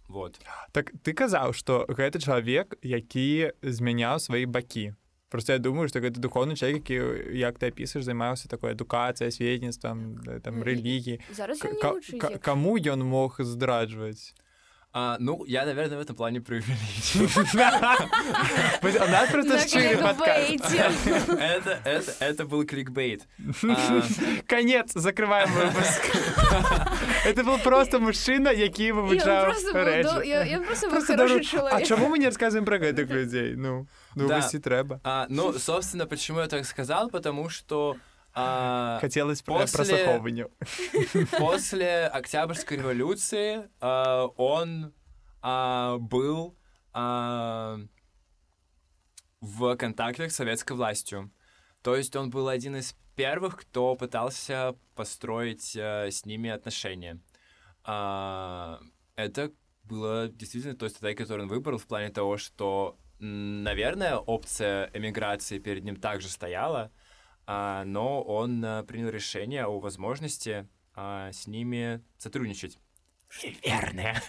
[0.10, 0.40] Вот.
[0.74, 4.96] Так ты казаў, што гэта чалавек, які змяняў свае бакі.
[5.33, 10.21] Просто я думаю, что это духовный человек, які, як ты описываешь, займаўся такой адукацыя, сведніцтвам,
[10.45, 11.21] там рэлігіі.
[11.33, 11.63] Зараз
[12.43, 14.35] каму ён мог здраджваць?
[14.93, 17.23] А, ну, я, наверное, в этом плане преувеличил.
[17.25, 20.71] У нас просто шире подкаст.
[22.21, 23.23] Это был кликбейт.
[24.47, 26.03] Конец, закрываем выпуск.
[27.25, 30.27] Это был просто мужчина, які вывучаў рэчы.
[30.27, 31.81] Я просто быў хорошы чалавек.
[31.81, 33.55] А чаму мы не расказваем пра гэтых людзей?
[33.57, 33.87] Ну.
[34.17, 34.37] Ну Да.
[34.37, 35.01] вось і трэба.
[35.05, 37.11] а, ну, собственно, почему я так сказал?
[37.11, 37.97] Потому что
[38.35, 40.51] а, Хацелось пра- после- праслухоўванню.
[41.39, 44.93] после Октябрьской революции а, он
[45.43, 46.55] а, был
[46.93, 47.79] а,
[49.41, 51.31] в контактах с советской властью.
[51.83, 57.19] То есть он был один из первых, кто пытался построить а, с ними отношения.
[57.85, 58.79] А,
[59.17, 59.51] это
[59.85, 65.84] было действительно той статьей, которую он выбрал в плане того, что, наверное, опция эмиграции перед
[65.84, 66.92] ним также стояла,
[67.46, 72.78] а, но он а, принял решение о возможности а, с ними сотрудничать.
[73.44, 74.22] Неверное.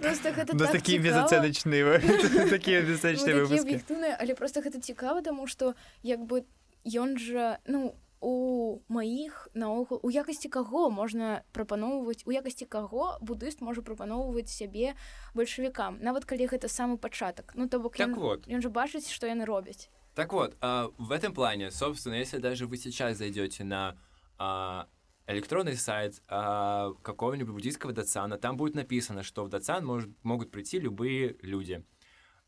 [0.00, 1.22] Просто гэта У нас так такие цікава.
[1.26, 3.74] безоценочные, вы- такие Ну, безоценочные такі выпуски.
[3.74, 6.44] аб'ектыўныя але просто гэта цікава таму што як бы
[6.86, 13.62] ён жа ну у маіх наогул у якасці каго можна прапаноўваць у якасці каго будыст
[13.62, 14.94] можа прапаноўваць сябе
[15.34, 18.48] бальшавікам нават калі гэта самы пачатак ну то бок Так ён, вот.
[18.48, 19.88] ён жа бачыць што яны робяць
[20.18, 23.96] Так вот, а, в этом плане, собственно, если даже вы сейчас зайдете на
[24.36, 24.88] а,
[25.28, 30.80] электронный сайт а, какого-нибудь буддийского датсана, там будет написано, что в датсан может, могут прийти
[30.80, 31.84] любые люди,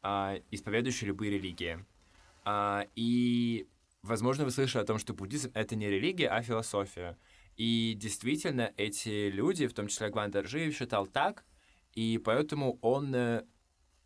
[0.03, 1.85] а, исповедующие любые религии.
[2.45, 3.69] А, и,
[4.06, 7.18] возможно, вы слышали о том, что буддизм— это не религия, а философия.
[7.58, 10.32] И действительно, эти люди, в том числе Агван
[10.72, 11.46] считал так,
[11.94, 13.44] и поэтому он э,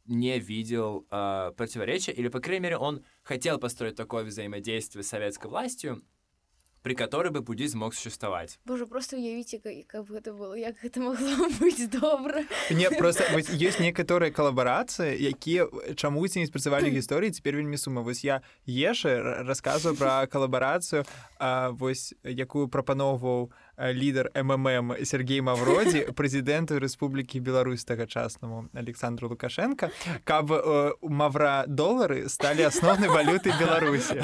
[0.05, 5.47] не видел э, противоречия, или, по крайней мере, он хотел построить такое взаимодействие с советской
[5.47, 6.03] властью,
[6.81, 8.59] при которой бы буддизм мог существовать.
[8.65, 13.49] Боже просто уявіце ка- каб гэта было як гэта магло быць добра Не, просто вось
[13.49, 18.01] ёсць некаторыя калабарацыі, якія чамусь не спрацавалі ў гісторыі, цяпер вельмі сума.
[18.01, 21.05] Вось я еше расказваю пра калабарацыю,
[21.39, 29.89] а, вось якую прапаноўваў а, лідар МММ Сергей Мавродзі прэзідэнту Рэспублікі Беларусь тагачаснаму Александру Лукашенко,
[30.23, 34.19] каб э, мавра долары сталі асноўнай валютай Беларусі.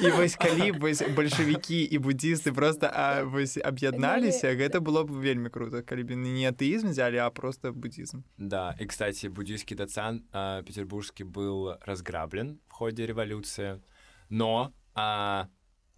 [0.00, 5.50] І вось калі вось бальшавікі і буддісты просто а, вось аб'ядналіся, гэта было б вельмі
[5.50, 8.24] круто, калі б не атэізм взяли, а просто буддизм.
[8.38, 13.80] Да, и, кстати, буддийский датсан э, петербургский был разграблен в ходе революции,
[14.28, 15.48] но а,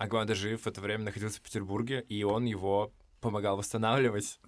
[0.03, 4.39] Агван Даржиев в это время находился в Петербурге, и он его помогал восстанавливать.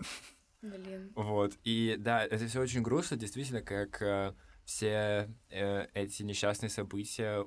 [0.61, 1.11] Блин.
[1.15, 1.53] Вот.
[1.63, 7.45] И да, это все очень грустно, действительно, как э, все э, эти несчастные события.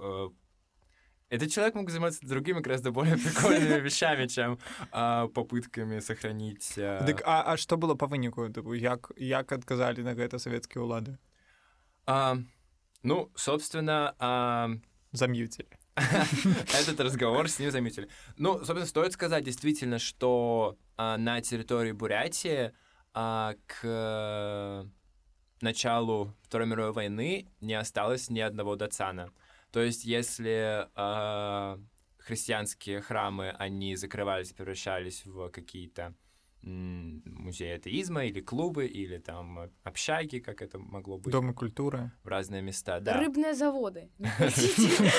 [0.00, 0.28] э,
[1.28, 4.58] этот человек мог заниматься другими гораздо более прикольными вещами, чем
[4.92, 6.74] а, попытками сохранить.
[6.76, 10.84] э, Дык а, а што было па выніку Тыпу, як як адказалі на гэта савецкія
[10.84, 11.18] ўлады
[12.06, 12.38] а,
[13.02, 14.70] ну, собственно, а,
[15.12, 18.07] зам'юцілі этот разговор с ним заметили.
[18.37, 22.71] Ну, собственно, стоит сказать действительно, что а, на территории Бурятии
[23.13, 24.87] а, к
[25.61, 29.31] началу Второй мировой войны не осталось ни одного датсана.
[29.71, 31.79] То есть, если а,
[32.19, 36.15] христианские храмы, они закрывались, превращались в какие-то
[36.63, 42.61] музеи атеизма или клубы, или там общаги, как это могло быть дома культуры в разные
[42.61, 42.99] места.
[42.99, 43.19] Да.
[43.19, 44.09] Рыбные заводы.
[44.19, 45.11] Не хотите?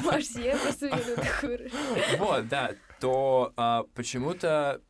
[0.02, 1.76] Можете, я просто веду такую рыбу.
[2.18, 4.80] Вот, да, то а, почему-то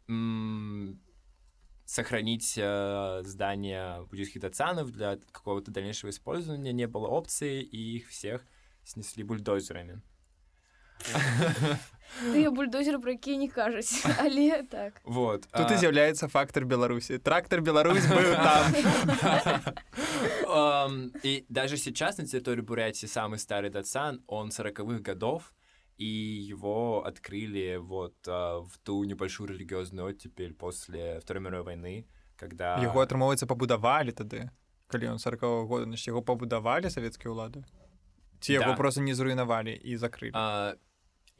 [1.91, 8.47] сохранить э, здания буддийских датсанов для какого-то дальнейшего использования не было опции, и их всех
[8.85, 10.01] снесли бульдозерами.
[12.21, 15.01] Тыя бульдозеры, про якія не кажуць, але так.
[15.05, 15.47] Вот.
[15.47, 18.75] тут і а, з'яўляецца фактор Беларусі трактор Беларусь быў там
[20.49, 25.55] ам, И даже сейчас на территории Бурятии самый старый датсан, он 40-х годов,
[25.97, 32.77] и его открыли вот а, в ту небольшую религиозную оттепель после Второй мировой войны, когда...
[32.83, 34.51] Яго атрымоўваецца пабудавалі тады
[34.91, 37.65] калі ён 40 -го года значит яго пабудавалі савецкія ўлады
[38.41, 38.77] ці яго Да.
[38.77, 40.75] просто не зруйнавалі і закрылі а,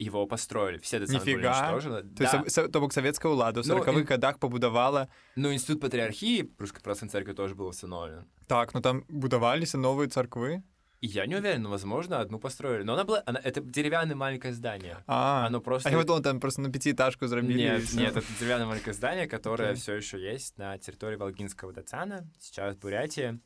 [0.00, 1.50] его построили, все децаны были Нифига.
[1.72, 2.02] уничтожены.
[2.16, 2.42] То есть, Да.
[2.62, 6.80] са- то бок савецкая ўлада ў Ну, 40-х ін- годах пабудавала Ну, институт патриархии Русской
[6.82, 8.24] православной церкви тоже был восстановлен.
[8.46, 10.62] так ну там будаваліся новыя царквы
[11.02, 12.82] И я не уверен, но, возможно, одну построили.
[12.82, 13.22] Но она была...
[13.26, 14.96] Она, это деревянное маленькое здание.
[15.06, 15.88] а Оно просто...
[15.90, 17.96] а я думал, там просто на пятиэтажку зрабілі і Нет, всё.
[18.00, 19.76] нет, это деревянное маленькое здание, которое Окей.
[19.80, 23.38] все еще есть на территории Волгинского Дацана, сейчас Бурятия.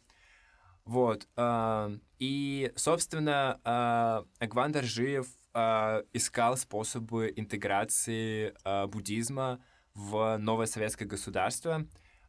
[0.85, 1.27] Вот.
[1.37, 9.60] а, И, собственно, а, Агван Даржиев а, искал способы интеграции а, буддизма
[9.94, 11.88] в новое советское государство.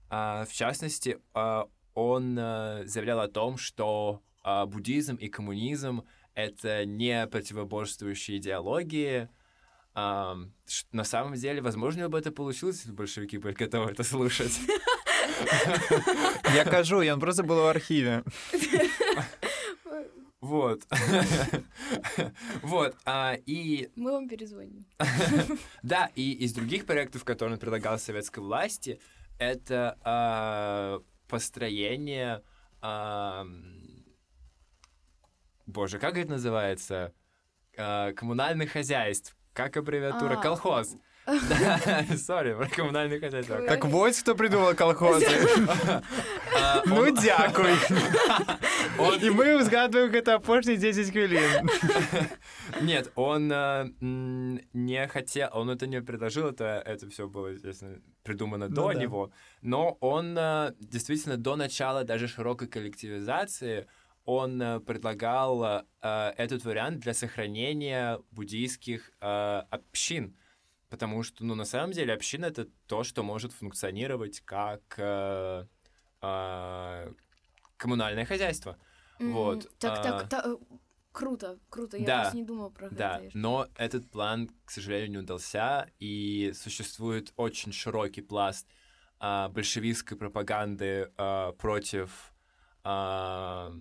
[0.09, 6.05] А, В частности, а, он а, заявлял о том, что а, буддизм и коммунизм—
[6.35, 9.29] это не противоборствующие идеологии,
[9.95, 14.53] ш- на самом деле, возможно, бы это получилось, если большевики были готовы это слушать.
[16.55, 18.22] я кажу ён просто был у архіве
[20.47, 20.82] Вот.
[22.62, 22.97] Вот.
[23.05, 24.86] а, И Мы вам перезвоним.
[25.82, 29.01] да, и из других проектов, которые он предлагал советской власти,
[29.38, 32.42] это а, построение...
[32.80, 34.05] ам,
[35.66, 37.12] Боже, как это называется?
[37.76, 39.36] А, Коммунальных хозяйств.
[39.53, 40.38] Как аббревиатура?
[40.38, 40.42] А.
[40.42, 40.94] Колхоз.
[41.28, 43.57] Да, сори, про коммунальные хозяйства.
[43.62, 43.68] Ой.
[43.68, 45.26] так вось хто придумал колхозы
[46.59, 47.74] А, ну он- дзякуй
[49.22, 51.70] і мы узгадваем гэта апошнія 10 хвілін
[52.82, 57.97] Нет, он э, м, не хотел, он это не предложил, это, это все было, естественно,
[58.24, 58.99] придумано Ну до да.
[58.99, 59.32] него,
[59.62, 63.86] но он э, действительно до начала даже широкой коллективизации
[64.26, 70.34] он э, предлагал э, э, этот вариант для сохранения буддийских э, общин,
[70.89, 75.66] потому что, ну, на самом деле, община— это то, что может функционировать как э,
[76.22, 77.12] э,
[77.76, 78.78] коммунальное хозяйство.
[79.18, 80.03] М, Вот, Так, а.
[80.03, 80.57] так, та- э,
[81.12, 81.97] круто, круто.
[81.97, 83.37] Я Да, просто не думала про Да, это.
[83.39, 88.66] но этот план, к сожалению, не удался, и существует очень широкий пласт
[89.18, 92.34] а, большевистской пропаганды а, против
[92.84, 93.72] а,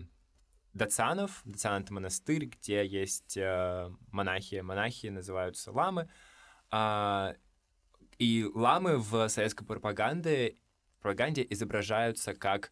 [0.74, 1.42] дацанов.
[1.44, 4.56] Дацан— это монастырь, где есть а, монахи.
[4.62, 6.10] Монахи называются ламы.
[6.72, 7.36] А,
[8.18, 10.58] и ламы в советской пропаганде,
[11.02, 12.72] пропаганде изображаются как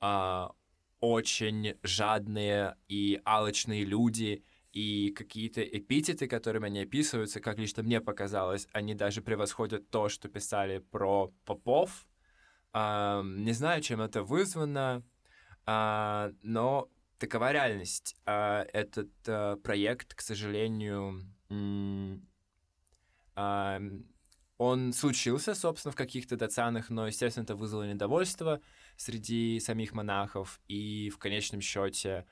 [0.00, 0.52] а,
[1.00, 8.68] очень жадные и алчные люди, и какие-то эпитеты, которыми они описываются, как лично мне показалось,
[8.72, 12.06] они даже превосходят то, что писали про попов.
[12.72, 15.02] А, не знаю, чем это вызвано,
[15.66, 18.14] а, но такова реальность.
[18.26, 21.22] А, этот а, проект, к сожалению,
[24.58, 28.60] он случился, собственно, в каких-то дацанах, но, естественно, это вызвало недовольство
[28.96, 32.26] среди самих монахов, и в конечном счете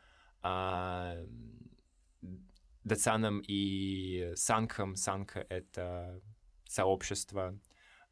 [2.82, 6.20] дацанам и сангхам, сангха— это
[6.68, 7.59] сообщество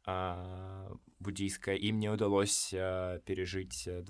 [0.05, 4.03] а, буддийское, им не удалось а, пережить э,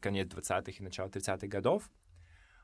[0.00, 1.90] конец 20-х и начало 30-х годов.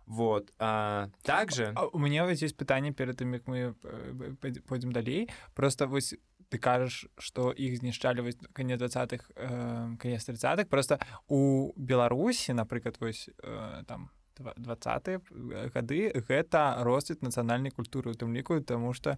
[0.07, 0.53] Вот.
[0.59, 1.72] а, также...
[1.76, 5.86] А у мяне вось есть пытанне перад тым як мы э, пойдзем- пойдзем далей просто
[5.86, 6.14] вось
[6.51, 10.98] ты кажаш что іх знішчалі вось канец 20-х э, канец 30-х просто
[11.28, 14.11] у беларусі напрыклад вось э, там
[14.57, 15.20] 20
[15.74, 19.11] гады гэта росквіт нацыянальнай культуры у тым ліку тому что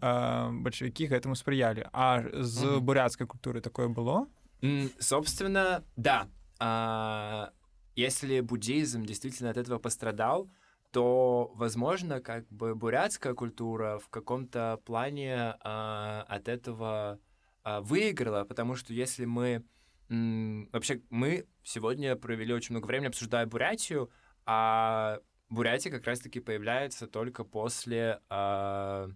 [0.00, 2.84] э, бальшавікі гэтаму спрыялі а з Мгм.
[2.84, 4.26] буряцкай культуры такое было
[4.62, 6.26] М, Собственно, да.
[6.58, 7.50] А,
[7.96, 10.50] Если буддизм действительно от этого пострадал,
[10.92, 17.18] то, возможно, как бы бурятская культура в каком-то плане а, от этого
[17.64, 19.64] а, выиграла, потому что если мы...
[20.10, 24.10] м, Вообще, мы сегодня провели очень много времени, обсуждая Бурятию,
[24.44, 29.08] а Бурятия как раз-таки появляется только после а,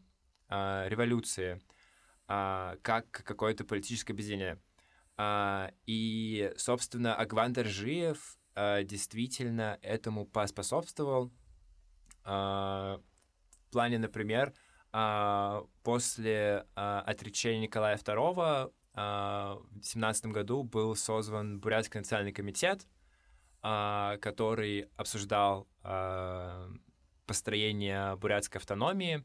[0.49, 1.61] а, революции,
[2.29, 4.59] а, как какое-то политическое объединение.
[5.19, 8.40] А, и, собственно, Агван Даржиев а,
[8.85, 11.31] действительно этому поспособствовал.
[12.25, 13.01] А,
[13.67, 14.53] в плане, например,
[14.93, 22.89] а, после а, отречения Николая II в 17 году был созван Бурятский национальный комитет,
[23.63, 25.69] который обсуждал
[27.25, 29.25] построение бурятской автономии,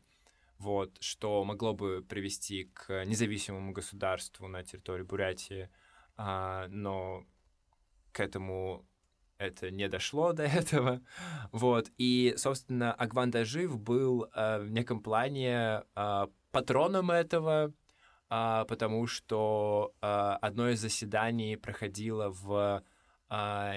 [0.60, 5.70] вот, что могло бы привести к независимому государству на территории Бурятии,
[6.16, 7.26] но
[8.12, 8.86] к этому
[9.38, 11.02] это не дошло до этого.
[11.52, 11.92] Вот.
[11.98, 17.74] И, собственно, Агван Дажив был а, в неком плане а, патроном этого,
[18.30, 22.84] а, потому что а, одно из заседаний проходило в
[23.30, 23.76] а,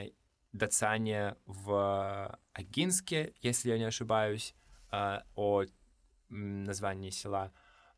[0.52, 4.54] Дацане в Агинске, если я не ошибаюсь,
[4.90, 5.64] а, о
[6.30, 7.52] названии села,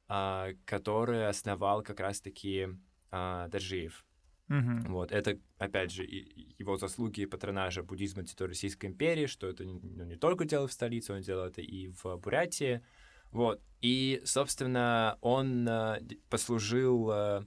[0.09, 2.69] а, которое основал как раз-таки
[3.11, 4.05] а, Дажиев.
[4.51, 4.83] Мгм.
[4.93, 9.65] Вот, это, опять же, и- и его заслуги патронажа буддизма территории Российской империи, что это
[9.65, 12.83] не- ну, не только делал в столице, он делал это и в Бурятии.
[13.31, 17.47] Вот, и, собственно, он а, послужил а,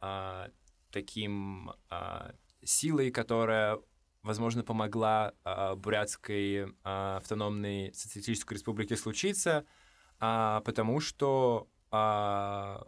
[0.00, 0.50] а,
[0.90, 2.34] таким а,
[2.64, 3.78] силой, которая,
[4.24, 9.64] возможно, помогла а, Бурятской а, автономной социалистической республике случиться,
[10.18, 12.82] а, потому что а,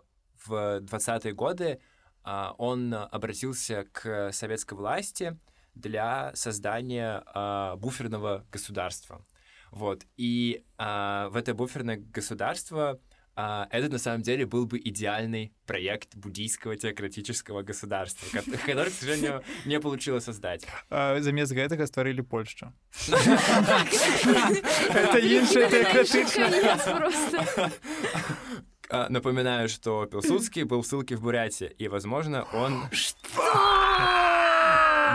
[0.45, 1.79] в 20-е годы
[2.25, 5.39] он обратился к советской власти
[5.75, 9.25] для создания а, буферного государства.
[9.71, 10.05] Вот.
[10.17, 13.01] И а, в это буферное государство
[13.37, 18.95] а, это на самом деле был бы идеальный проект буддийского теократического государства, ко- который, к
[18.95, 20.65] сожалению, не получилось создать.
[20.91, 22.73] А, замест гэтага стварылі Польшчу
[24.95, 27.39] это іншая тэакратычна Конец просто.
[27.57, 27.71] А,
[29.09, 32.85] Напоминаю, что Пилсудский был в ссылке в Бурятии, и, возможно, он...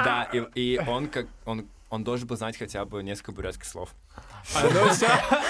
[0.05, 3.95] Да, и, и он как он он должен был знать хотя бы несколько бурятских слов.
[4.55, 5.07] Оно все,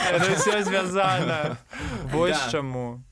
[0.10, 1.58] оно все звязано
[2.06, 2.50] вось Да.
[2.50, 3.04] чаму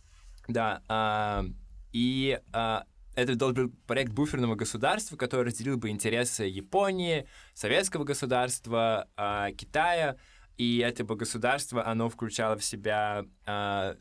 [0.48, 1.46] Да, а,
[1.92, 9.08] и а, это должен был проект буферного государства, который разделил бы интересы Японии, советского государства,
[9.18, 10.16] а, Китая,
[10.58, 13.98] и это бы государство, оно включало в себя а,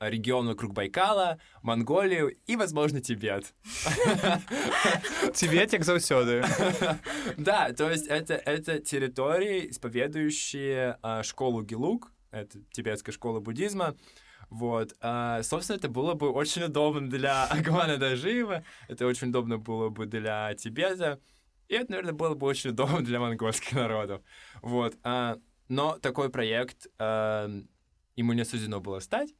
[0.00, 3.54] регион вокруг Байкала, Монголию и, возможно, Тибет.
[5.34, 6.44] Тибет як заўсёды
[7.36, 13.96] Да, то есть это, это территории, исповедующие а, школу Гелук, это тибетская школа буддизма.
[14.48, 19.90] Вот, а, собственно, это было бы очень удобно для Агвана Дажиева, это очень удобно было
[19.90, 21.20] бы для Тибета,
[21.68, 24.22] и это, наверное, было бы очень удобно для монгольских народов.
[24.60, 25.38] Вот, а,
[25.68, 27.48] но такой проект а,
[28.16, 29.34] ему не суждено было стать.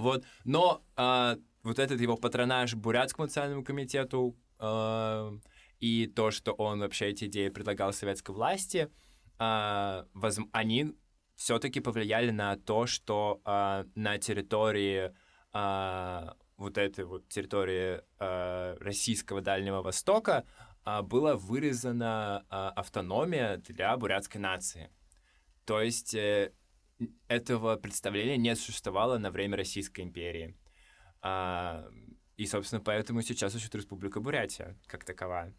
[0.00, 5.32] Вот, но а, вот этот его патронаж Бурятскому национальному комитету а,
[5.80, 8.90] и то, что он вообще эти идеи предлагал советской власти,
[9.38, 10.94] а, возм- они
[11.36, 15.12] все-таки повлияли на то, что а, на территории
[15.52, 20.44] а, вот этой вот территории а, российского Дальнего Востока
[20.84, 24.90] а, была вырезана а, автономия для бурятской нации.
[25.64, 26.52] То есть э,
[27.28, 30.56] этого представления не существовало на время Российской империи.
[31.20, 31.88] А,
[32.36, 35.54] и, собственно, поэтому сейчас существует Республика Бурятия как таковая.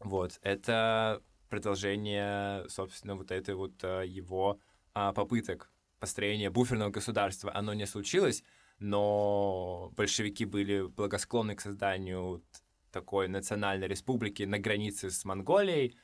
[0.00, 4.58] Вот, это продолжение, собственно, вот этой вот а, его
[4.94, 7.54] а, попыток построения буферного государства.
[7.54, 8.42] Оно не случилось,
[8.78, 12.42] но большевики были благосклонны к созданию
[12.90, 15.96] такой национальной республики на границе с Монголией.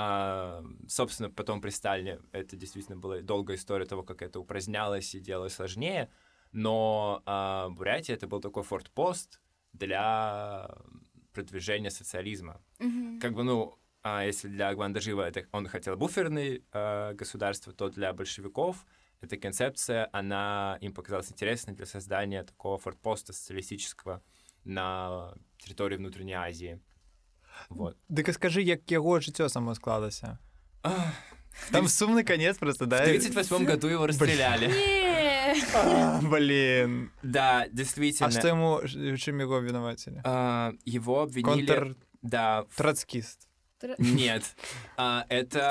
[0.00, 5.18] А, собственно, потом при Сталине это действительно была долгая история того, как это упразднялось и
[5.18, 6.08] делалось сложнее.
[6.52, 9.40] Но а, Бурятия это был такой фортпост
[9.72, 10.70] для
[11.32, 13.18] продвижения социализма Мгм.
[13.18, 18.12] как бы, ну, а если для Гвандажива это он хотел буферное э, государство, то для
[18.12, 18.86] большевиков
[19.20, 24.22] эта концепция, она им показалась интересной для создания такого фортпоста социалистического
[24.62, 26.80] на территории внутренней Азии.
[27.69, 27.97] Вот.
[28.09, 30.37] Дык а скажы як яго жыццё само склалася
[30.83, 31.13] Ах,
[31.71, 34.67] там сумны конец просто В да 1938 году его расстреляли.
[34.67, 35.55] Не.
[35.75, 38.31] А, блин Да, а действительно.
[38.31, 41.65] што яму чым яго вінавацілі А, его обвинили...
[41.67, 43.47] контр Да, в- трацкіст
[43.99, 44.55] нет.
[44.97, 45.69] А, это...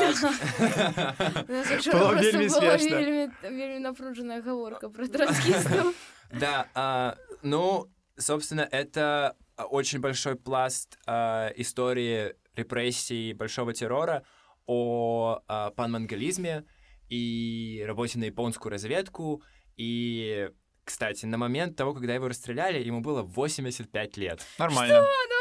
[1.49, 2.97] У нас учора Было просто вельмі была смешно.
[2.97, 5.95] вельмі, вельмі напруженая гаворка про троцкистов.
[6.41, 7.87] Да, а, ну,
[8.19, 9.35] собственно, это а,
[9.66, 14.24] очень большой пласт а, истории репрессий большого террора
[14.66, 16.66] о а, панмонголизме
[17.10, 19.44] и работе на японскую разведку.
[19.78, 20.50] И,
[20.84, 24.46] кстати, на момент того, когда его расстреляли, ему было 85 лет.
[24.58, 25.37] нормально Ну, гэта ўжо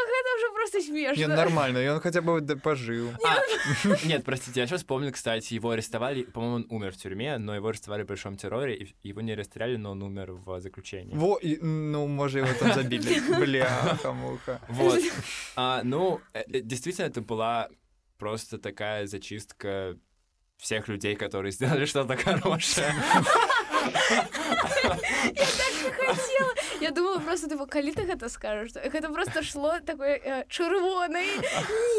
[0.66, 0.84] просто Ён
[1.16, 1.28] смешно.
[1.36, 3.38] нормально ён хаця бы да- пажыў А,
[4.08, 7.68] нет, простите, я сейчас вспомнил, кстати, его арестовали, по-моему, он умер в тюрьме, но его
[7.68, 11.16] арестовали в большом терроре, и его не расстреляли, но он умер в заключении.
[11.16, 15.02] во і- ну можа его там забілі бляха муха Вот.
[15.56, 17.68] А, ну, э, э, действительно, это была
[18.18, 19.96] просто такая зачистка
[20.58, 22.94] всех людей, которые сделали что-то хорошее.
[25.36, 26.54] Я так не хотела.
[26.81, 31.27] Я думала просто, типа, калі ты гэта скажаш, гэта просто шло такой э, чырвонай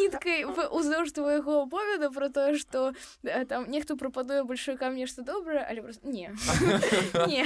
[0.01, 5.81] ніткай уздоўж твайго аповеда про тое, што э, там нехто прапануе большевикам нешта добрае, але
[5.81, 6.29] просто не.
[7.27, 7.45] не.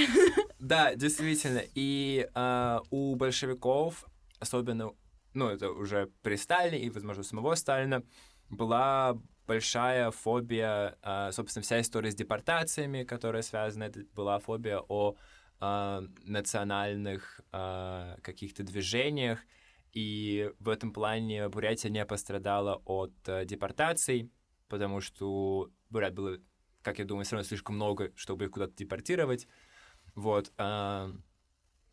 [0.58, 1.62] Да, действительно.
[1.74, 4.04] И э, у большевиков,
[4.40, 4.92] особенно,
[5.34, 8.02] ну, это уже при Сталине и, возможно, самого Сталина,
[8.50, 9.16] была
[9.46, 10.96] большая фобия,
[11.32, 15.16] собственно, вся история с депортациями, которая связана, это была фобия о
[15.62, 19.38] э, национальных э, каких-то движениях,
[19.92, 24.30] и в этом плане Бурятия не пострадала от э, депортаций,
[24.68, 26.38] потому что Бурят было,
[26.82, 29.46] как я думаю, все равно слишком много, чтобы их куда-то депортировать.
[30.14, 30.52] Вот.
[30.58, 31.12] Э,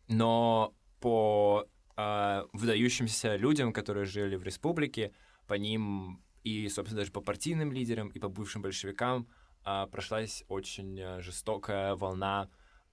[0.07, 5.13] но по э, выдающимся людям, которые жили в республике,
[5.45, 9.27] по ним и, собственно, даже по партийным лидерам и по бывшим большевикам
[9.63, 12.49] а, прошлась очень а, жестокая волна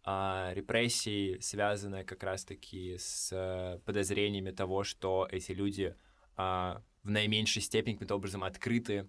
[0.07, 5.97] а, репрессий, связанная как раз-таки с а, подозрениями того, что эти люди
[6.37, 9.09] а, в наименьшей степени каким-то образом открыты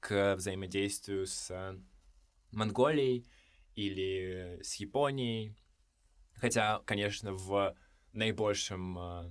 [0.00, 1.80] к взаимодействию с а,
[2.52, 3.26] Монголией
[3.74, 5.56] или с Японией.
[6.34, 7.74] Хотя, конечно, в
[8.12, 9.30] наибольшем а,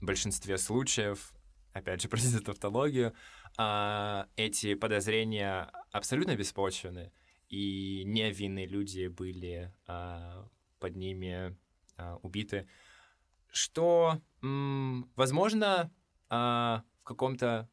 [0.00, 1.34] большинстве случаев
[1.76, 3.14] опять же, простите тавтологию,
[3.58, 7.12] а, эти подозрения абсолютно беспочвены,
[7.48, 11.56] и невинные люди были а, под ними
[11.96, 12.68] а, убиты,
[13.50, 15.90] что, м, возможно,
[16.28, 17.68] а, в каком-то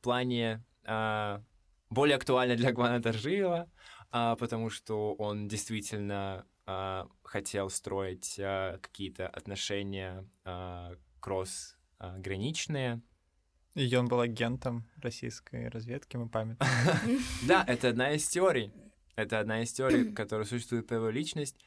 [0.00, 1.42] плане а,
[1.90, 3.70] более актуально для Гвана Даржиева,
[4.10, 13.02] а, потому что он действительно а, хотел строить а, какие-то отношения а, кросс-граничные,
[13.74, 16.70] и он был агентом российской разведки, мы памятаем.
[17.46, 18.70] Да, это одна из теорий.
[19.15, 21.57] Это одна из теорий, которая существует про его личность,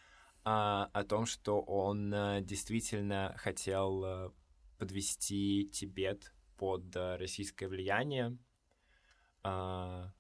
[0.45, 4.33] а, о том, что он а, действительно хотел а,
[4.79, 8.37] подвести Тибет под а, российское влияние.
[9.43, 10.13] А,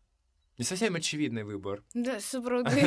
[0.61, 1.83] не совсем очевидный выбор.
[1.95, 2.85] Да, сапраўды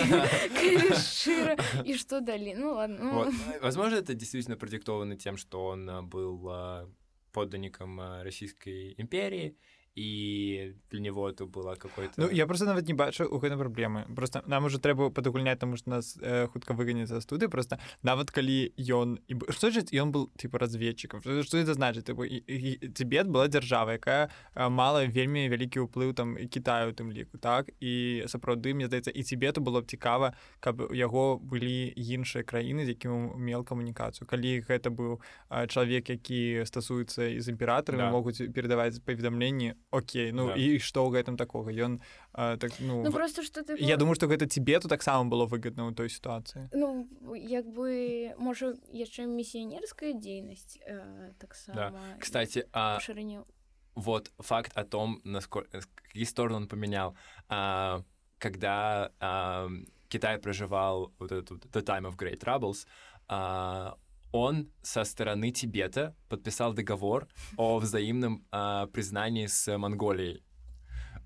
[0.93, 3.13] шчыра і што далі ну ладно ну.
[3.13, 3.33] Вот.
[3.63, 6.87] Возможно, это действительно продиктовано тем, что он а, был а,
[7.31, 9.57] подданником а, Российской империи,
[9.98, 14.06] і для него это было какой-то Ну я просто нават не бачу у гэтай праблемы
[14.14, 17.48] просто нам уже трэба падагульняць таму што нас э, хутка выганіцца студы.
[17.48, 22.06] Просто нават калі ён і што ж ён был типа разведчикам что это значит?
[22.06, 27.70] Тибет была дзяржава якая мала вельмі вялікі ўплыў там Китаю тым ліку так?
[27.80, 32.86] І сапраўды мне здаецца і Тибету было б цікава каб у яго былі іншыя краіны
[32.86, 34.30] з якім мел камунікацыю.
[34.30, 35.18] Калі гэта быў
[35.50, 38.10] чалавек які стасуецца з імператарами да.
[38.14, 40.54] могуць перадаваць паведамленні Окей ну да.
[40.54, 42.00] і што ў гэтым такога ён
[42.32, 45.96] так ну, ну просто что ты я думаю что гэта цібету таксама было выгодна ў
[45.96, 52.20] той сітуацыі ну як бы можа яшчэ місіянерская дзейнасць э, таксама да.
[52.20, 53.48] кстати а шырыне
[53.94, 57.16] вот факт о том насколько какие стороны он поменял
[57.48, 58.02] а,
[58.38, 59.68] когда а,
[60.08, 62.86] Китай проживал вот этот The Time of Great Troubles
[63.28, 63.96] а,
[64.32, 70.42] он со стороны Тибета подписал договор о взаимном э, признании с Монголией.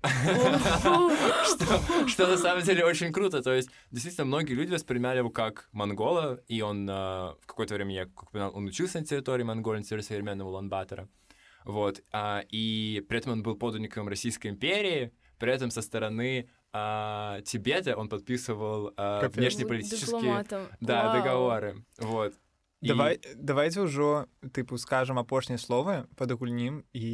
[0.03, 3.41] что, что на самом деле очень круто.
[3.41, 7.95] То есть, действительно, многие люди воспринимали его как монгола, и он э, в какое-то время,
[7.95, 11.07] я как понял, он учился на территории Монголии, на территории современного Улан-Батора.
[11.63, 12.03] Вот.
[12.11, 17.95] А, и при этом он был подданником Российской империи, при этом со стороны а, Тибета
[17.95, 20.43] он подписывал а, внешнеполитические
[20.81, 21.85] да, договоры.
[21.99, 22.33] Вот.
[22.82, 23.34] давай і...
[23.34, 27.08] давайте ўжо тыпу скажем апошнія словы падагульнім і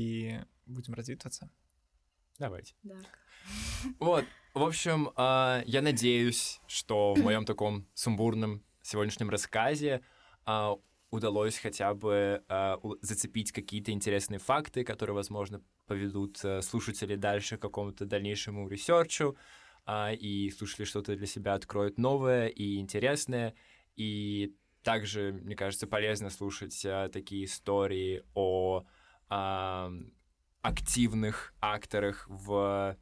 [0.66, 1.48] будем развітвацца
[2.38, 3.04] давайте так.
[3.98, 10.00] вот в общем э, я надеюсь что в моем таком сумбурном сегодняшнем рассказе
[10.46, 10.76] э,
[11.10, 17.62] удалось хотя бы э, зацепить какие-то интересные факты которые возможно поведут э, слушатели дальше к
[17.62, 19.36] какому-то дальнейшему ресерчу
[19.86, 23.54] э, и слушатели что-то для себя откроют новое и интересное
[23.96, 28.85] и также, мне кажется, полезно слушать а, такие истории о
[29.29, 29.91] а,
[30.61, 32.97] активных акторах в,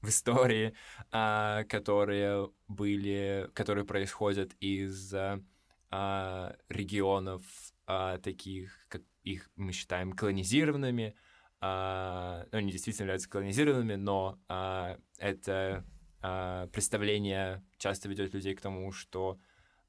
[0.00, 0.74] в истории,
[1.10, 7.42] а, которые были, которые происходят из а, регионов
[7.86, 11.14] а, таких, как их мы считаем колонизированными.
[11.60, 15.84] А, ну, они действительно являются колонизированными, но а, это
[16.20, 19.38] а, представление часто ведет людей к тому, что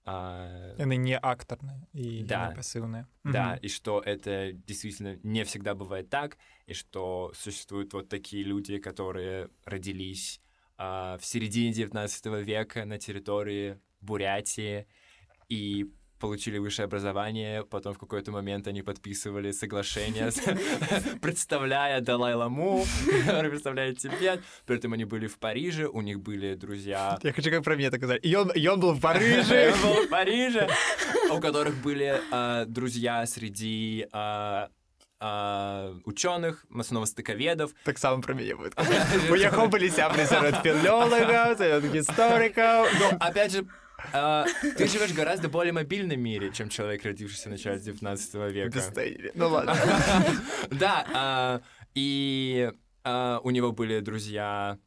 [0.05, 0.75] а...
[0.77, 2.49] Яны не акторные и да.
[2.49, 3.07] не пассивные.
[3.23, 3.59] Да, угу.
[3.61, 9.49] и что это действительно не всегда бывает так, и что существуют вот такие люди, которые
[9.65, 10.41] родились
[10.77, 14.87] а, в середине 19 века на территории Бурятии
[15.47, 15.91] и
[16.23, 20.31] получили высшее образование, потом в какой-то момент они подписывали соглашение,
[21.21, 22.85] представляя Далай-Ламу,
[23.25, 24.41] который представляет Тибет.
[24.65, 27.19] При этом они были в Париже, у них были друзья...
[27.23, 28.25] Я хочу как про меня сказать.
[28.25, 29.73] И он, и он был в Париже.
[29.73, 30.69] Он был в Париже,
[31.29, 34.69] у которых были а, друзья среди а,
[35.19, 37.71] а, ученых, основостоковедов.
[37.83, 38.79] Так само про меня будет.
[39.29, 40.63] У яго были сябры сярод
[41.97, 42.87] историков.
[42.99, 43.65] Но, опять же,
[44.11, 48.71] а, ты живешь гораздо более мобильном мире, чем человек, родившийся в начале 19 века.
[49.35, 49.75] Ну ладно.
[50.71, 51.61] Да, а,
[51.93, 52.71] и
[53.03, 54.77] а, у него были друзья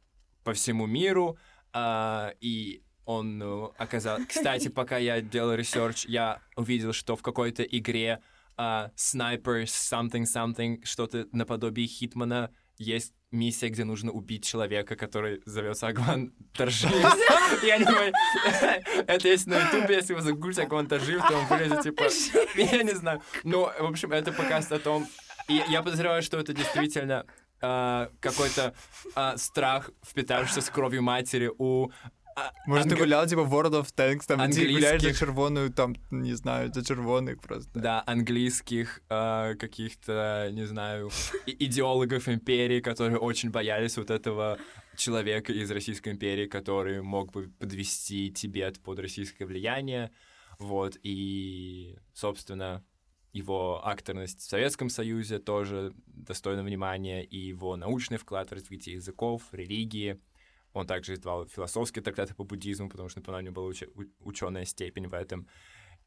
[0.43, 1.37] по всему миру,
[1.73, 4.19] а, и он ну, оказал...
[4.27, 8.21] Кстати, пока я делал research, я увидел, что в какой-то игре
[8.57, 15.87] Sniper, uh, something, something, что-то наподобие Хитмана, есть миссия, где нужно убить человека, который зовется
[15.87, 16.91] Агван Торжив.
[17.63, 18.13] Я не понимаю.
[19.07, 22.07] Это есть на ютубе, если вы загуглите Агван Торжив, то он вылезет, типа,
[22.55, 23.21] я не знаю.
[23.43, 25.07] Ну, в общем, это показывает о том,
[25.47, 27.25] и я подозреваю, что это действительно
[27.59, 28.75] Uh, какой-то
[29.15, 31.89] uh, страх, впитавшийся с кровью матери у а,
[32.65, 32.95] Может, Анг...
[32.95, 34.65] ты гулял, типа, World of Tanks, там, английских...
[34.65, 37.79] где гуляешь за червоную, там, не знаю, за червоных просто.
[37.79, 41.09] Да, английских э, каких-то, не знаю,
[41.45, 44.57] идеологов империи, которые очень боялись вот этого
[44.95, 50.11] человека из Российской империи, который мог бы подвести Тибет под российское влияние.
[50.59, 52.83] Вот, и, собственно,
[53.31, 59.43] его акторность в Советском Союзе тоже достойна внимания, и его научный вклад в развитие языков,
[59.51, 60.19] религии—
[60.77, 64.65] он также издавал философские трактаты по буддизму, потому что, напоминаю, у него была уч- ученая
[64.65, 65.47] степень в этом.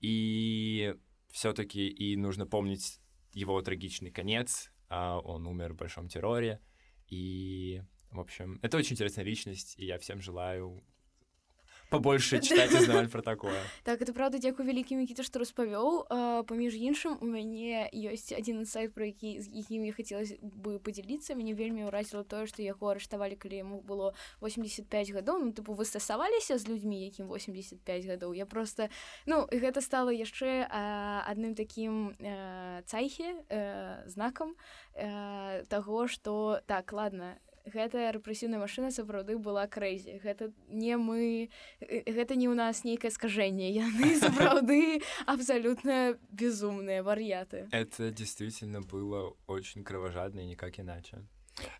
[0.01, 0.95] И
[1.31, 3.01] все-таки и нужно помнить
[3.33, 4.73] его трагичный конец.
[4.89, 6.61] А он умер в большом терроре.
[7.07, 10.83] И, в общем, это очень интересная личность, и я всем желаю
[11.91, 13.59] побольше читаць і знаваць пра такое.
[13.83, 16.07] Так это правда дзякую вялікі мікіта што распавёў
[16.47, 21.35] паміж іншым у мяне ёсць адзін сайт про які з якім я хацелася бы подзяліцца
[21.35, 25.85] мяне вельмі ўразіла тое што яго арыштавалі калі яму было 85 гадоў ну тыпу вы
[25.85, 28.89] стасаваліся з людзьмі якім 85 гадоў я просто
[29.27, 32.15] ну гэта стала яшчэ адным таким
[32.87, 33.43] цайхе
[34.07, 34.55] знакам
[35.69, 37.35] таго что так ладно
[37.73, 41.49] гэтая рэпрэсіўная машына сапраўды была крэйзі гэта не мы
[41.81, 49.85] гэта не ў нас нейкае скажэнне яны сапраўды абсолютно безумныя вар'яты это действительно было очень
[49.85, 51.23] кровожадно никак иначе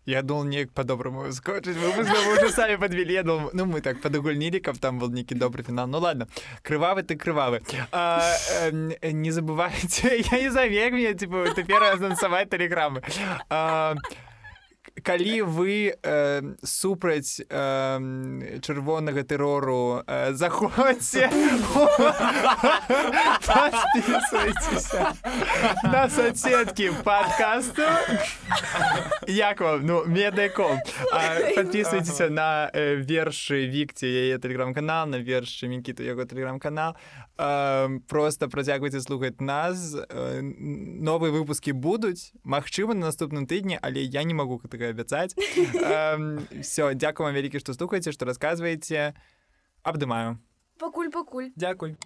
[0.05, 1.21] Я думал, неяк по-доброму.
[1.21, 3.13] Мы, мы уже сами подвели.
[3.13, 5.87] Я думал, ну, мы так подогульнили, как там был некий добрый финал.
[5.87, 6.27] Ну, ладно.
[6.63, 7.61] Кровавый ты кровавый.
[7.91, 13.01] А, э, не забывайте, я не как мне, типа, теперь разнансовать телеграммы.
[13.49, 13.95] А,
[15.03, 21.29] калі вы э, супраць э, чырвонага тэрору э, заходзьце
[25.83, 27.81] на соцсеткі падкасту.
[29.27, 29.85] Як вам?
[29.85, 30.79] Ну медыяком
[31.55, 36.95] подписывайтеся на э, вершы вікці яе тэлеграм-канал на вершы мікіту яго тэлеграм-канал.
[38.07, 39.95] Просто працягвайце слухаць нас.
[39.95, 42.33] Э, новыя выпускі будуць.
[42.43, 45.35] Мачыма на наступным тыдні але я не могу такая абяцаць
[46.65, 49.11] все дзякую вам вялікі што слухаеце што расказваеце
[49.83, 50.37] абдымаю
[50.77, 51.97] пакуль пакуль дзякуй